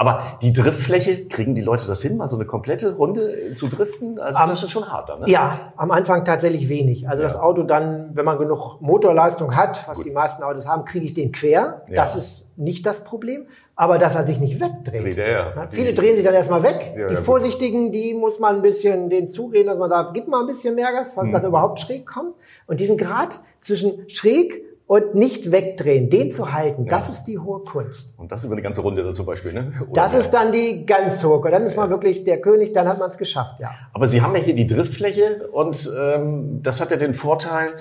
Aber 0.00 0.22
die 0.40 0.54
Driftfläche, 0.54 1.26
kriegen 1.26 1.54
die 1.54 1.60
Leute 1.60 1.86
das 1.86 2.00
hin, 2.00 2.16
mal 2.16 2.30
so 2.30 2.36
eine 2.36 2.46
komplette 2.46 2.94
Runde 2.96 3.52
zu 3.54 3.68
driften? 3.68 4.18
Also 4.18 4.42
um, 4.42 4.48
das 4.48 4.62
ist 4.62 4.70
schon 4.70 4.90
hart 4.90 5.10
dann, 5.10 5.20
ne? 5.20 5.28
Ja, 5.28 5.72
am 5.76 5.90
Anfang 5.90 6.24
tatsächlich 6.24 6.70
wenig. 6.70 7.06
Also 7.06 7.22
ja. 7.22 7.28
das 7.28 7.36
Auto 7.38 7.64
dann, 7.64 8.08
wenn 8.14 8.24
man 8.24 8.38
genug 8.38 8.80
Motorleistung 8.80 9.54
hat, 9.54 9.86
was 9.86 9.98
Gut. 9.98 10.06
die 10.06 10.10
meisten 10.10 10.42
Autos 10.42 10.66
haben, 10.66 10.86
kriege 10.86 11.04
ich 11.04 11.12
den 11.12 11.32
quer. 11.32 11.82
Ja. 11.86 11.94
Das 11.96 12.16
ist 12.16 12.46
nicht 12.56 12.86
das 12.86 13.04
Problem. 13.04 13.46
Aber 13.76 13.98
dass 13.98 14.14
er 14.14 14.26
sich 14.26 14.40
nicht 14.40 14.58
wegdreht. 14.58 15.18
Ja, 15.18 15.28
ja. 15.28 15.68
Viele 15.70 15.92
drehen 15.92 16.16
sich 16.16 16.24
dann 16.24 16.32
erstmal 16.32 16.62
weg. 16.62 16.94
Ja, 16.96 17.08
die 17.08 17.16
Vorsichtigen, 17.16 17.92
die 17.92 18.14
muss 18.14 18.38
man 18.38 18.56
ein 18.56 18.62
bisschen 18.62 19.10
denen 19.10 19.28
zureden, 19.28 19.66
dass 19.66 19.78
man 19.78 19.90
sagt, 19.90 20.14
gib 20.14 20.28
mal 20.28 20.40
ein 20.40 20.46
bisschen 20.46 20.76
mehr 20.76 20.92
Gas, 20.92 21.14
dass 21.14 21.24
hm. 21.24 21.34
er 21.34 21.44
überhaupt 21.44 21.78
schräg 21.78 22.06
kommt. 22.06 22.36
Und 22.66 22.80
diesen 22.80 22.96
Grad 22.96 23.40
zwischen 23.60 24.08
schräg 24.08 24.64
und 24.90 25.14
nicht 25.14 25.52
wegdrehen, 25.52 26.10
den 26.10 26.32
zu 26.32 26.52
halten, 26.52 26.82
ja. 26.82 26.90
das 26.90 27.08
ist 27.08 27.22
die 27.22 27.38
hohe 27.38 27.60
Kunst. 27.60 28.12
Und 28.16 28.32
das 28.32 28.42
über 28.42 28.54
eine 28.54 28.62
ganze 28.62 28.80
Runde 28.80 29.04
dann 29.04 29.14
zum 29.14 29.24
Beispiel, 29.24 29.52
ne? 29.52 29.70
Oder 29.82 30.02
das 30.02 30.14
ist 30.14 30.30
dann 30.30 30.50
die 30.50 30.84
ganz 30.84 31.22
hohe 31.22 31.40
Kunst. 31.40 31.54
Dann 31.54 31.62
ist 31.62 31.76
man 31.76 31.90
wirklich 31.90 32.24
der 32.24 32.40
König, 32.40 32.72
dann 32.72 32.88
hat 32.88 32.98
man 32.98 33.08
es 33.08 33.16
geschafft, 33.16 33.60
ja. 33.60 33.70
Aber 33.92 34.08
Sie 34.08 34.20
haben 34.20 34.34
ja 34.34 34.40
hier 34.40 34.56
die 34.56 34.66
Driftfläche 34.66 35.48
und 35.52 35.88
ähm, 35.96 36.58
das 36.64 36.80
hat 36.80 36.90
ja 36.90 36.96
den 36.96 37.14
Vorteil, 37.14 37.74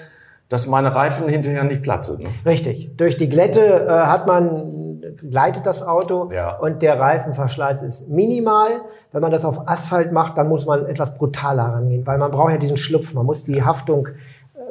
dass 0.49 0.67
meine 0.67 0.93
Reifen 0.93 1.27
hinterher 1.27 1.63
nicht 1.63 1.81
platzen. 1.81 2.19
Ne? 2.21 2.29
Richtig. 2.45 2.95
Durch 2.95 3.17
die 3.17 3.27
Glätte 3.27 3.87
äh, 3.87 3.89
hat 3.89 4.27
man 4.27 4.79
gleitet 5.17 5.65
das 5.65 5.81
Auto 5.81 6.31
ja. 6.31 6.57
und 6.57 6.81
der 6.81 6.99
Reifenverschleiß 6.99 7.81
ist 7.81 8.07
minimal. 8.07 8.69
Wenn 9.11 9.21
man 9.21 9.31
das 9.31 9.45
auf 9.45 9.67
Asphalt 9.67 10.11
macht, 10.11 10.37
dann 10.37 10.47
muss 10.47 10.65
man 10.65 10.85
etwas 10.85 11.15
brutaler 11.15 11.63
rangehen, 11.63 12.05
weil 12.05 12.17
man 12.17 12.31
braucht 12.31 12.51
ja 12.51 12.57
diesen 12.57 12.77
Schlupf, 12.77 13.13
man 13.13 13.25
muss 13.25 13.43
die 13.43 13.63
Haftung 13.63 14.09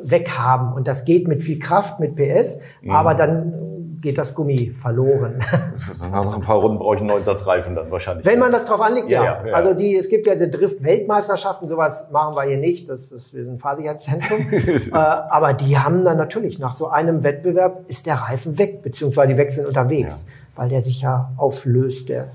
weghaben. 0.03 0.73
Und 0.73 0.89
das 0.89 1.05
geht 1.05 1.29
mit 1.29 1.43
viel 1.43 1.59
Kraft, 1.59 2.01
mit 2.01 2.17
PS, 2.17 2.59
mhm. 2.83 2.91
aber 2.91 3.15
dann 3.15 3.69
geht 4.01 4.19
das 4.19 4.35
Gummi 4.35 4.71
verloren. 4.71 5.39
Nach 6.01 6.35
ein 6.35 6.41
paar 6.41 6.57
Runden 6.57 6.79
brauche 6.79 6.97
ich 6.97 7.01
einen 7.01 7.11
neuen 7.11 7.25
Satz 7.25 7.47
Reifen 7.47 7.75
dann 7.75 7.91
wahrscheinlich. 7.91 8.25
Wenn 8.27 8.39
man 8.39 8.53
das 8.53 8.65
drauf 8.65 8.81
anlegt, 8.81 9.11
ja. 9.11 9.25
ja. 9.25 9.47
ja. 9.47 9.55
Also 9.55 9.75
die, 9.75 9.97
es 9.97 10.09
gibt 10.09 10.27
ja 10.27 10.35
diese 10.35 10.49
Drift-Weltmeisterschaften, 10.49 11.69
sowas 11.69 12.07
machen 12.11 12.37
wir 12.37 12.43
hier 12.43 12.59
nicht. 12.59 12.89
Das 12.89 13.11
ist, 13.11 13.35
wir 13.35 13.45
sind 13.45 13.55
ein 13.55 13.59
Fahrsicherheitszentrum. 13.59 14.39
äh, 14.53 14.91
aber 14.93 15.53
die 15.53 15.79
haben 15.79 16.05
dann 16.05 16.17
natürlich 16.17 16.59
nach 16.59 16.77
so 16.77 16.89
einem 16.89 17.25
Wettbewerb 17.25 17.89
ist 17.89 18.07
der 18.07 18.15
Reifen 18.15 18.59
weg, 18.59 18.83
beziehungsweise 18.83 19.29
die 19.29 19.37
wechseln 19.37 19.67
unterwegs, 19.67 20.27
ja. 20.27 20.63
weil 20.63 20.69
der 20.69 20.83
sich 20.83 21.01
ja 21.01 21.33
auflöst, 21.37 22.09
der 22.09 22.29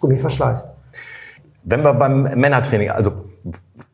Gummi 0.00 0.16
verschleißt. 0.16 0.66
Wenn 1.64 1.82
wir 1.82 1.94
beim 1.94 2.22
Männertraining, 2.22 2.90
also 2.90 3.12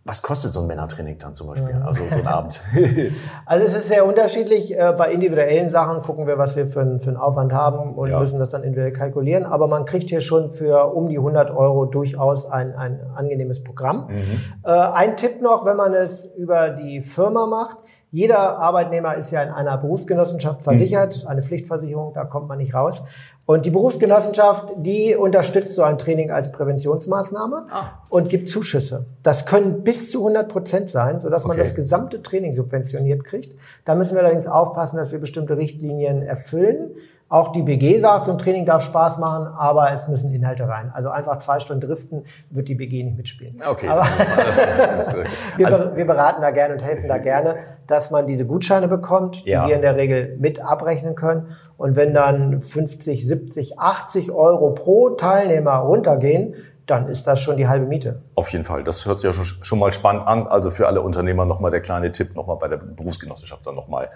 Was 0.05 0.23
kostet 0.23 0.55
so 0.55 0.61
ein 0.61 0.67
Männertraining 0.67 1.19
dann 1.19 1.35
zum 1.35 1.49
Beispiel? 1.49 1.71
Ja. 1.71 1.85
Also 1.85 2.03
so 2.09 2.17
ein 2.17 2.27
Abend? 2.27 2.59
also 3.47 3.67
es 3.67 3.75
ist 3.75 3.89
sehr 3.89 4.07
unterschiedlich. 4.07 4.75
Äh, 4.75 4.95
bei 4.97 5.13
individuellen 5.13 5.69
Sachen 5.71 6.01
gucken 6.01 6.27
wir, 6.27 6.39
was 6.39 6.57
wir 6.57 6.67
für, 6.67 6.81
einen, 6.81 7.01
für 7.01 7.11
einen 7.11 7.19
Aufwand 7.19 7.53
haben 7.53 7.95
und 7.95 8.09
ja. 8.09 8.19
müssen 8.19 8.39
das 8.39 8.51
dann 8.51 8.63
individuell 8.63 8.95
kalkulieren. 8.95 9.45
Aber 9.45 9.69
man 9.69 9.85
kriegt 9.85 10.09
hier 10.09 10.23
schon 10.23 10.51
für 10.51 10.95
um 10.95 11.11
die 11.11 11.19
100 11.19 11.51
Euro 11.51 11.85
durchaus 11.85 12.47
ein, 12.47 12.75
ein 12.75 12.99
angenehmes 13.15 13.63
Programm. 13.63 14.09
Mhm. 14.09 14.41
Äh, 14.65 14.71
ein 14.71 15.19
Tipp 15.19 15.43
noch, 15.43 15.67
wenn 15.67 15.77
man 15.77 15.93
es 15.93 16.25
über 16.25 16.71
die 16.71 17.03
Firma 17.03 17.47
macht. 17.47 17.77
Jeder 18.13 18.59
Arbeitnehmer 18.59 19.17
ist 19.17 19.31
ja 19.31 19.43
in 19.43 19.51
einer 19.51 19.79
Berufsgenossenschaft 19.79 20.63
versichert, 20.63 21.23
mhm. 21.23 21.29
eine 21.29 21.43
Pflichtversicherung, 21.43 22.13
da 22.13 22.25
kommt 22.25 22.49
man 22.49 22.59
nicht 22.59 22.75
raus. 22.75 23.03
Und 23.47 23.67
die 23.67 23.71
Berufsgenossenschaft, 23.71 24.73
die 24.79 25.15
unterstützt 25.15 25.75
so 25.75 25.83
ein 25.83 25.97
Training 25.97 26.31
als 26.31 26.51
Präventionsmaßnahme 26.51 27.67
ah. 27.71 28.03
und 28.09 28.29
gibt 28.29 28.49
Zuschüsse. 28.49 29.07
Das 29.23 29.47
können 29.47 29.83
bis 29.83 30.11
zu 30.11 30.19
100 30.19 30.49
Prozent 30.49 30.91
sein, 30.91 31.21
sodass 31.21 31.45
man 31.45 31.57
das 31.57 31.75
gesamte 31.75 32.23
Training 32.23 32.55
subventioniert 32.55 33.25
kriegt. 33.25 33.55
Da 33.85 33.95
müssen 33.95 34.15
wir 34.15 34.23
allerdings 34.23 34.47
aufpassen, 34.47 34.97
dass 34.97 35.13
wir 35.13 35.21
bestimmte 35.21 35.57
Richtlinien 35.57 36.23
erfüllen. 36.23 36.93
Auch 37.33 37.53
die 37.53 37.63
BG 37.63 38.01
sagt, 38.01 38.25
so 38.25 38.33
ein 38.33 38.39
Training 38.39 38.67
darf 38.67 38.83
Spaß 38.83 39.19
machen, 39.19 39.47
aber 39.57 39.93
es 39.93 40.09
müssen 40.09 40.35
Inhalte 40.35 40.67
rein. 40.67 40.91
Also 40.93 41.11
einfach 41.11 41.39
zwei 41.39 41.61
Stunden 41.61 41.87
driften, 41.87 42.25
wird 42.51 42.67
die 42.67 42.75
BG 42.75 43.05
nicht 43.05 43.17
mitspielen. 43.17 43.55
Okay. 43.65 43.87
Aber 43.87 44.03
wir, 45.57 45.67
also 45.69 45.97
wir, 45.97 46.07
beraten 46.07 46.43
da 46.43 46.51
gerne 46.51 46.75
und 46.75 46.83
helfen 46.83 47.07
da 47.07 47.19
gerne, 47.19 47.59
dass 47.87 48.11
man 48.11 48.27
diese 48.27 48.47
Gutscheine 48.47 48.89
bekommt, 48.89 49.47
die 49.47 49.51
ja. 49.51 49.69
wir 49.69 49.77
in 49.77 49.83
der 49.83 49.95
Regel 49.95 50.37
mit 50.41 50.61
abrechnen 50.61 51.15
können. 51.15 51.57
Und 51.77 51.95
wenn 51.95 52.13
dann 52.15 52.63
50, 52.63 53.25
70, 53.25 53.79
80 53.79 54.33
Euro 54.33 54.75
pro 54.75 55.11
Teilnehmer 55.11 55.77
runtergehen, 55.77 56.57
dann 56.87 57.09
ist 57.09 57.29
das 57.29 57.41
schon 57.41 57.57
die 57.57 57.69
halbe 57.69 57.87
Miete. 57.87 58.23
Auf 58.35 58.51
jeden 58.51 58.65
Fall. 58.65 58.83
Das 58.83 59.07
hört 59.07 59.21
sich 59.21 59.27
ja 59.29 59.33
schon, 59.33 59.45
schon 59.45 59.79
mal 59.79 59.93
spannend 59.93 60.27
an. 60.27 60.49
Also 60.49 60.73
für 60.73 60.89
alle 60.89 61.01
Unternehmer 61.01 61.45
nochmal 61.45 61.71
der 61.71 61.81
kleine 61.81 62.11
Tipp, 62.11 62.35
nochmal 62.35 62.57
bei 62.57 62.67
der 62.67 62.79
Berufsgenossenschaft 62.79 63.65
dann 63.65 63.77
nochmal 63.77 64.09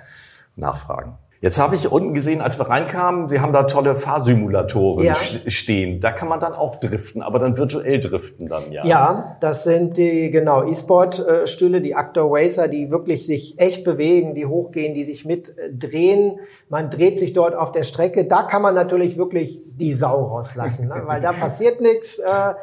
nachfragen. 0.56 1.16
Jetzt 1.40 1.58
habe 1.58 1.74
ich 1.74 1.90
unten 1.90 2.14
gesehen, 2.14 2.40
als 2.40 2.58
wir 2.58 2.68
reinkamen, 2.68 3.28
Sie 3.28 3.40
haben 3.40 3.52
da 3.52 3.64
tolle 3.64 3.96
Fahrsimulatoren 3.96 5.04
ja. 5.04 5.14
stehen. 5.14 6.00
Da 6.00 6.10
kann 6.12 6.28
man 6.28 6.40
dann 6.40 6.54
auch 6.54 6.76
driften, 6.76 7.22
aber 7.22 7.38
dann 7.38 7.58
virtuell 7.58 8.00
driften 8.00 8.48
dann, 8.48 8.72
ja. 8.72 8.84
Ja, 8.86 9.36
das 9.40 9.64
sind 9.64 9.96
die, 9.96 10.30
genau, 10.30 10.64
E-Sport-Stühle, 10.64 11.80
die 11.80 11.94
Actor 11.94 12.34
Racer, 12.34 12.68
die 12.68 12.90
wirklich 12.90 13.26
sich 13.26 13.58
echt 13.58 13.84
bewegen, 13.84 14.34
die 14.34 14.46
hochgehen, 14.46 14.94
die 14.94 15.04
sich 15.04 15.24
mitdrehen. 15.24 16.40
Man 16.68 16.88
dreht 16.88 17.18
sich 17.18 17.32
dort 17.34 17.54
auf 17.54 17.72
der 17.72 17.82
Strecke. 17.82 18.24
Da 18.24 18.44
kann 18.44 18.62
man 18.62 18.74
natürlich 18.74 19.18
wirklich 19.18 19.62
die 19.66 19.92
Sau 19.92 20.24
rauslassen, 20.24 20.88
ne? 20.88 21.02
weil 21.04 21.20
da 21.20 21.32
passiert 21.32 21.80
nichts. 21.80 22.18
Äh, 22.18 22.54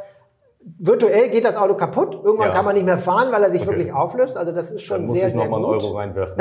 Virtuell 0.63 1.29
geht 1.29 1.43
das 1.43 1.57
Auto 1.57 1.73
kaputt. 1.73 2.13
Irgendwann 2.23 2.49
ja. 2.49 2.53
kann 2.53 2.65
man 2.65 2.75
nicht 2.75 2.85
mehr 2.85 2.99
fahren, 2.99 3.31
weil 3.31 3.43
er 3.43 3.51
sich 3.51 3.61
okay. 3.61 3.71
wirklich 3.71 3.93
auflöst. 3.93 4.37
Also 4.37 4.51
das 4.51 4.69
ist 4.69 4.83
schon 4.83 4.97
Dann 4.97 5.05
muss 5.07 5.19
sehr, 5.19 5.29
ich 5.29 5.35
noch 5.35 5.47
mal 5.49 5.57
einen 5.57 5.65
Euro 5.65 5.97
reinwerfen. 5.97 6.37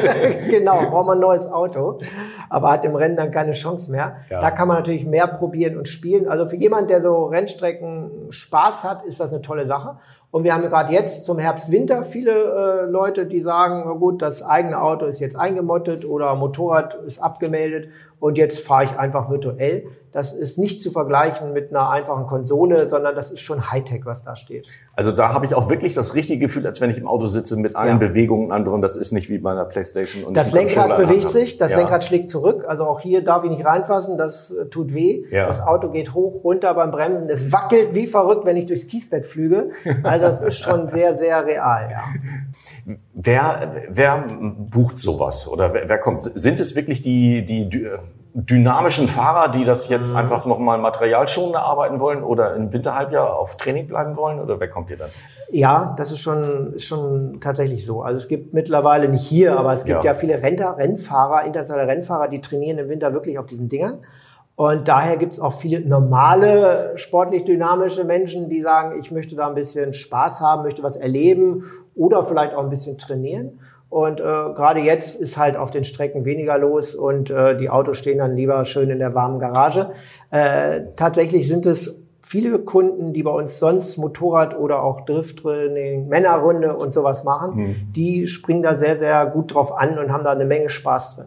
genau, 0.50 0.90
braucht 0.90 1.06
man 1.06 1.18
ein 1.18 1.20
neues 1.20 1.46
Auto. 1.46 1.98
Aber 2.48 2.70
hat 2.70 2.84
im 2.84 2.94
Rennen 2.94 3.16
dann 3.16 3.32
keine 3.32 3.52
Chance 3.52 3.90
mehr. 3.90 4.16
Ja. 4.30 4.40
Da 4.40 4.52
kann 4.52 4.68
man 4.68 4.76
natürlich 4.76 5.06
mehr 5.06 5.26
probieren 5.26 5.76
und 5.76 5.88
spielen. 5.88 6.28
Also 6.28 6.46
für 6.46 6.56
jemand, 6.56 6.88
der 6.88 7.02
so 7.02 7.26
Rennstrecken 7.26 8.30
Spaß 8.30 8.84
hat, 8.84 9.02
ist 9.04 9.18
das 9.18 9.32
eine 9.32 9.42
tolle 9.42 9.66
Sache. 9.66 9.96
Und 10.34 10.42
wir 10.42 10.52
haben 10.52 10.62
gerade 10.62 10.92
jetzt 10.92 11.26
zum 11.26 11.38
Herbst, 11.38 11.70
Winter 11.70 12.02
viele 12.02 12.32
äh, 12.32 12.90
Leute, 12.90 13.24
die 13.24 13.40
sagen, 13.40 13.84
na 13.86 13.92
gut, 13.92 14.20
das 14.20 14.42
eigene 14.42 14.82
Auto 14.82 15.06
ist 15.06 15.20
jetzt 15.20 15.36
eingemottet 15.36 16.04
oder 16.04 16.34
Motorrad 16.34 16.96
ist 17.06 17.22
abgemeldet 17.22 17.90
und 18.18 18.36
jetzt 18.36 18.66
fahre 18.66 18.84
ich 18.84 18.98
einfach 18.98 19.30
virtuell. 19.30 19.84
Das 20.10 20.32
ist 20.32 20.58
nicht 20.58 20.80
zu 20.80 20.92
vergleichen 20.92 21.52
mit 21.52 21.70
einer 21.70 21.90
einfachen 21.90 22.26
Konsole, 22.26 22.86
sondern 22.86 23.16
das 23.16 23.32
ist 23.32 23.40
schon 23.40 23.72
Hightech, 23.72 24.06
was 24.06 24.22
da 24.22 24.36
steht. 24.36 24.68
Also 24.94 25.10
da 25.10 25.34
habe 25.34 25.44
ich 25.44 25.56
auch 25.56 25.68
wirklich 25.68 25.92
das 25.92 26.14
richtige 26.14 26.46
Gefühl, 26.46 26.64
als 26.66 26.80
wenn 26.80 26.88
ich 26.88 26.98
im 26.98 27.08
Auto 27.08 27.26
sitze 27.26 27.56
mit 27.56 27.74
allen 27.74 28.00
ja. 28.00 28.08
Bewegungen 28.08 28.52
anderen. 28.52 28.80
Das 28.80 28.96
ist 28.96 29.10
nicht 29.10 29.28
wie 29.28 29.38
bei 29.38 29.50
einer 29.50 29.64
Playstation. 29.64 30.22
Und 30.22 30.36
das 30.36 30.52
Lenkrad 30.52 30.96
bewegt 30.96 31.32
sich, 31.32 31.58
das 31.58 31.72
ja. 31.72 31.78
Lenkrad 31.78 32.04
schlägt 32.04 32.30
zurück. 32.30 32.64
Also 32.66 32.84
auch 32.84 33.00
hier 33.00 33.24
darf 33.24 33.42
ich 33.42 33.50
nicht 33.50 33.66
reinfassen, 33.66 34.16
das 34.16 34.52
äh, 34.52 34.66
tut 34.66 34.94
weh. 34.94 35.24
Ja. 35.30 35.48
Das 35.48 35.60
Auto 35.60 35.90
geht 35.90 36.14
hoch, 36.14 36.44
runter 36.44 36.72
beim 36.74 36.92
Bremsen. 36.92 37.28
Es 37.28 37.50
wackelt 37.50 37.94
wie 37.94 38.06
verrückt, 38.06 38.46
wenn 38.46 38.56
ich 38.56 38.66
durchs 38.66 38.86
Kiesbett 38.86 39.26
flüge. 39.26 39.70
Also 40.04 40.23
das 40.24 40.42
ist 40.42 40.58
schon 40.58 40.88
sehr, 40.88 41.16
sehr 41.16 41.44
real. 41.46 41.88
Ja. 41.90 42.96
Wer, 43.14 43.72
wer 43.88 44.24
bucht 44.28 44.98
sowas 44.98 45.48
oder 45.48 45.72
wer, 45.72 45.88
wer 45.88 45.98
kommt? 45.98 46.22
Sind 46.22 46.60
es 46.60 46.76
wirklich 46.76 47.02
die, 47.02 47.44
die 47.44 47.68
dynamischen 48.34 49.06
Fahrer, 49.06 49.48
die 49.48 49.64
das 49.64 49.88
jetzt 49.88 50.10
mhm. 50.10 50.16
einfach 50.16 50.44
nochmal 50.44 50.78
materialschonender 50.78 51.60
arbeiten 51.60 52.00
wollen 52.00 52.24
oder 52.24 52.56
im 52.56 52.72
Winterhalbjahr 52.72 53.38
auf 53.38 53.56
Training 53.56 53.86
bleiben 53.86 54.16
wollen? 54.16 54.40
Oder 54.40 54.58
wer 54.58 54.68
kommt 54.68 54.88
hier 54.88 54.96
dann? 54.96 55.10
Ja, 55.52 55.94
das 55.96 56.10
ist 56.10 56.18
schon, 56.18 56.74
ist 56.74 56.84
schon 56.84 57.40
tatsächlich 57.40 57.86
so. 57.86 58.02
Also 58.02 58.18
es 58.18 58.26
gibt 58.26 58.52
mittlerweile 58.52 59.08
nicht 59.08 59.24
hier, 59.24 59.56
aber 59.56 59.72
es 59.72 59.84
gibt 59.84 60.04
ja, 60.04 60.12
ja 60.12 60.18
viele 60.18 60.42
Renter, 60.42 60.76
Rennfahrer, 60.76 61.44
internationale 61.44 61.86
Rennfahrer, 61.86 62.26
die 62.26 62.40
trainieren 62.40 62.78
im 62.78 62.88
Winter 62.88 63.14
wirklich 63.14 63.38
auf 63.38 63.46
diesen 63.46 63.68
Dingern. 63.68 64.00
Und 64.56 64.86
daher 64.86 65.16
gibt 65.16 65.32
es 65.32 65.40
auch 65.40 65.52
viele 65.52 65.80
normale, 65.80 66.92
sportlich 66.96 67.44
dynamische 67.44 68.04
Menschen, 68.04 68.48
die 68.48 68.62
sagen, 68.62 69.00
ich 69.00 69.10
möchte 69.10 69.34
da 69.34 69.48
ein 69.48 69.54
bisschen 69.54 69.94
Spaß 69.94 70.40
haben, 70.40 70.62
möchte 70.62 70.82
was 70.82 70.96
erleben 70.96 71.64
oder 71.96 72.24
vielleicht 72.24 72.54
auch 72.54 72.62
ein 72.62 72.70
bisschen 72.70 72.96
trainieren. 72.96 73.58
Und 73.88 74.20
äh, 74.20 74.22
gerade 74.22 74.80
jetzt 74.80 75.20
ist 75.20 75.38
halt 75.38 75.56
auf 75.56 75.70
den 75.70 75.84
Strecken 75.84 76.24
weniger 76.24 76.58
los 76.58 76.94
und 76.94 77.30
äh, 77.30 77.56
die 77.56 77.70
Autos 77.70 77.98
stehen 77.98 78.18
dann 78.18 78.36
lieber 78.36 78.64
schön 78.64 78.90
in 78.90 78.98
der 78.98 79.14
warmen 79.14 79.38
Garage. 79.38 79.90
Äh, 80.30 80.82
tatsächlich 80.96 81.46
sind 81.46 81.66
es 81.66 81.94
viele 82.20 82.58
Kunden, 82.58 83.12
die 83.12 83.22
bei 83.22 83.30
uns 83.30 83.58
sonst 83.58 83.96
Motorrad 83.96 84.58
oder 84.58 84.82
auch 84.82 85.02
Drifttraining, 85.02 86.08
Männerrunde 86.08 86.76
und 86.76 86.92
sowas 86.92 87.22
machen, 87.22 87.54
hm. 87.54 87.76
die 87.94 88.26
springen 88.26 88.62
da 88.62 88.76
sehr, 88.76 88.96
sehr 88.96 89.26
gut 89.26 89.54
drauf 89.54 89.76
an 89.76 89.98
und 89.98 90.12
haben 90.12 90.24
da 90.24 90.32
eine 90.32 90.44
Menge 90.44 90.70
Spaß 90.70 91.16
drin. 91.16 91.26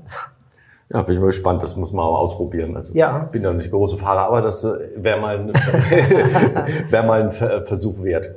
Ja, 0.89 1.01
bin 1.01 1.15
ich 1.15 1.19
mal 1.19 1.27
gespannt. 1.27 1.63
Das 1.63 1.75
muss 1.75 1.91
man 1.91 2.05
auch 2.05 2.17
ausprobieren. 2.19 2.75
Also 2.75 2.93
ja. 2.93 3.25
bin 3.25 3.43
ja 3.43 3.53
nicht 3.53 3.71
große 3.71 3.97
Fahrer, 3.97 4.21
aber 4.21 4.41
das 4.41 4.63
äh, 4.63 4.89
wäre 4.95 5.19
mal, 5.19 5.47
wär 6.89 7.03
mal 7.03 7.23
ein 7.23 7.31
Versuch 7.31 8.03
wert. 8.03 8.33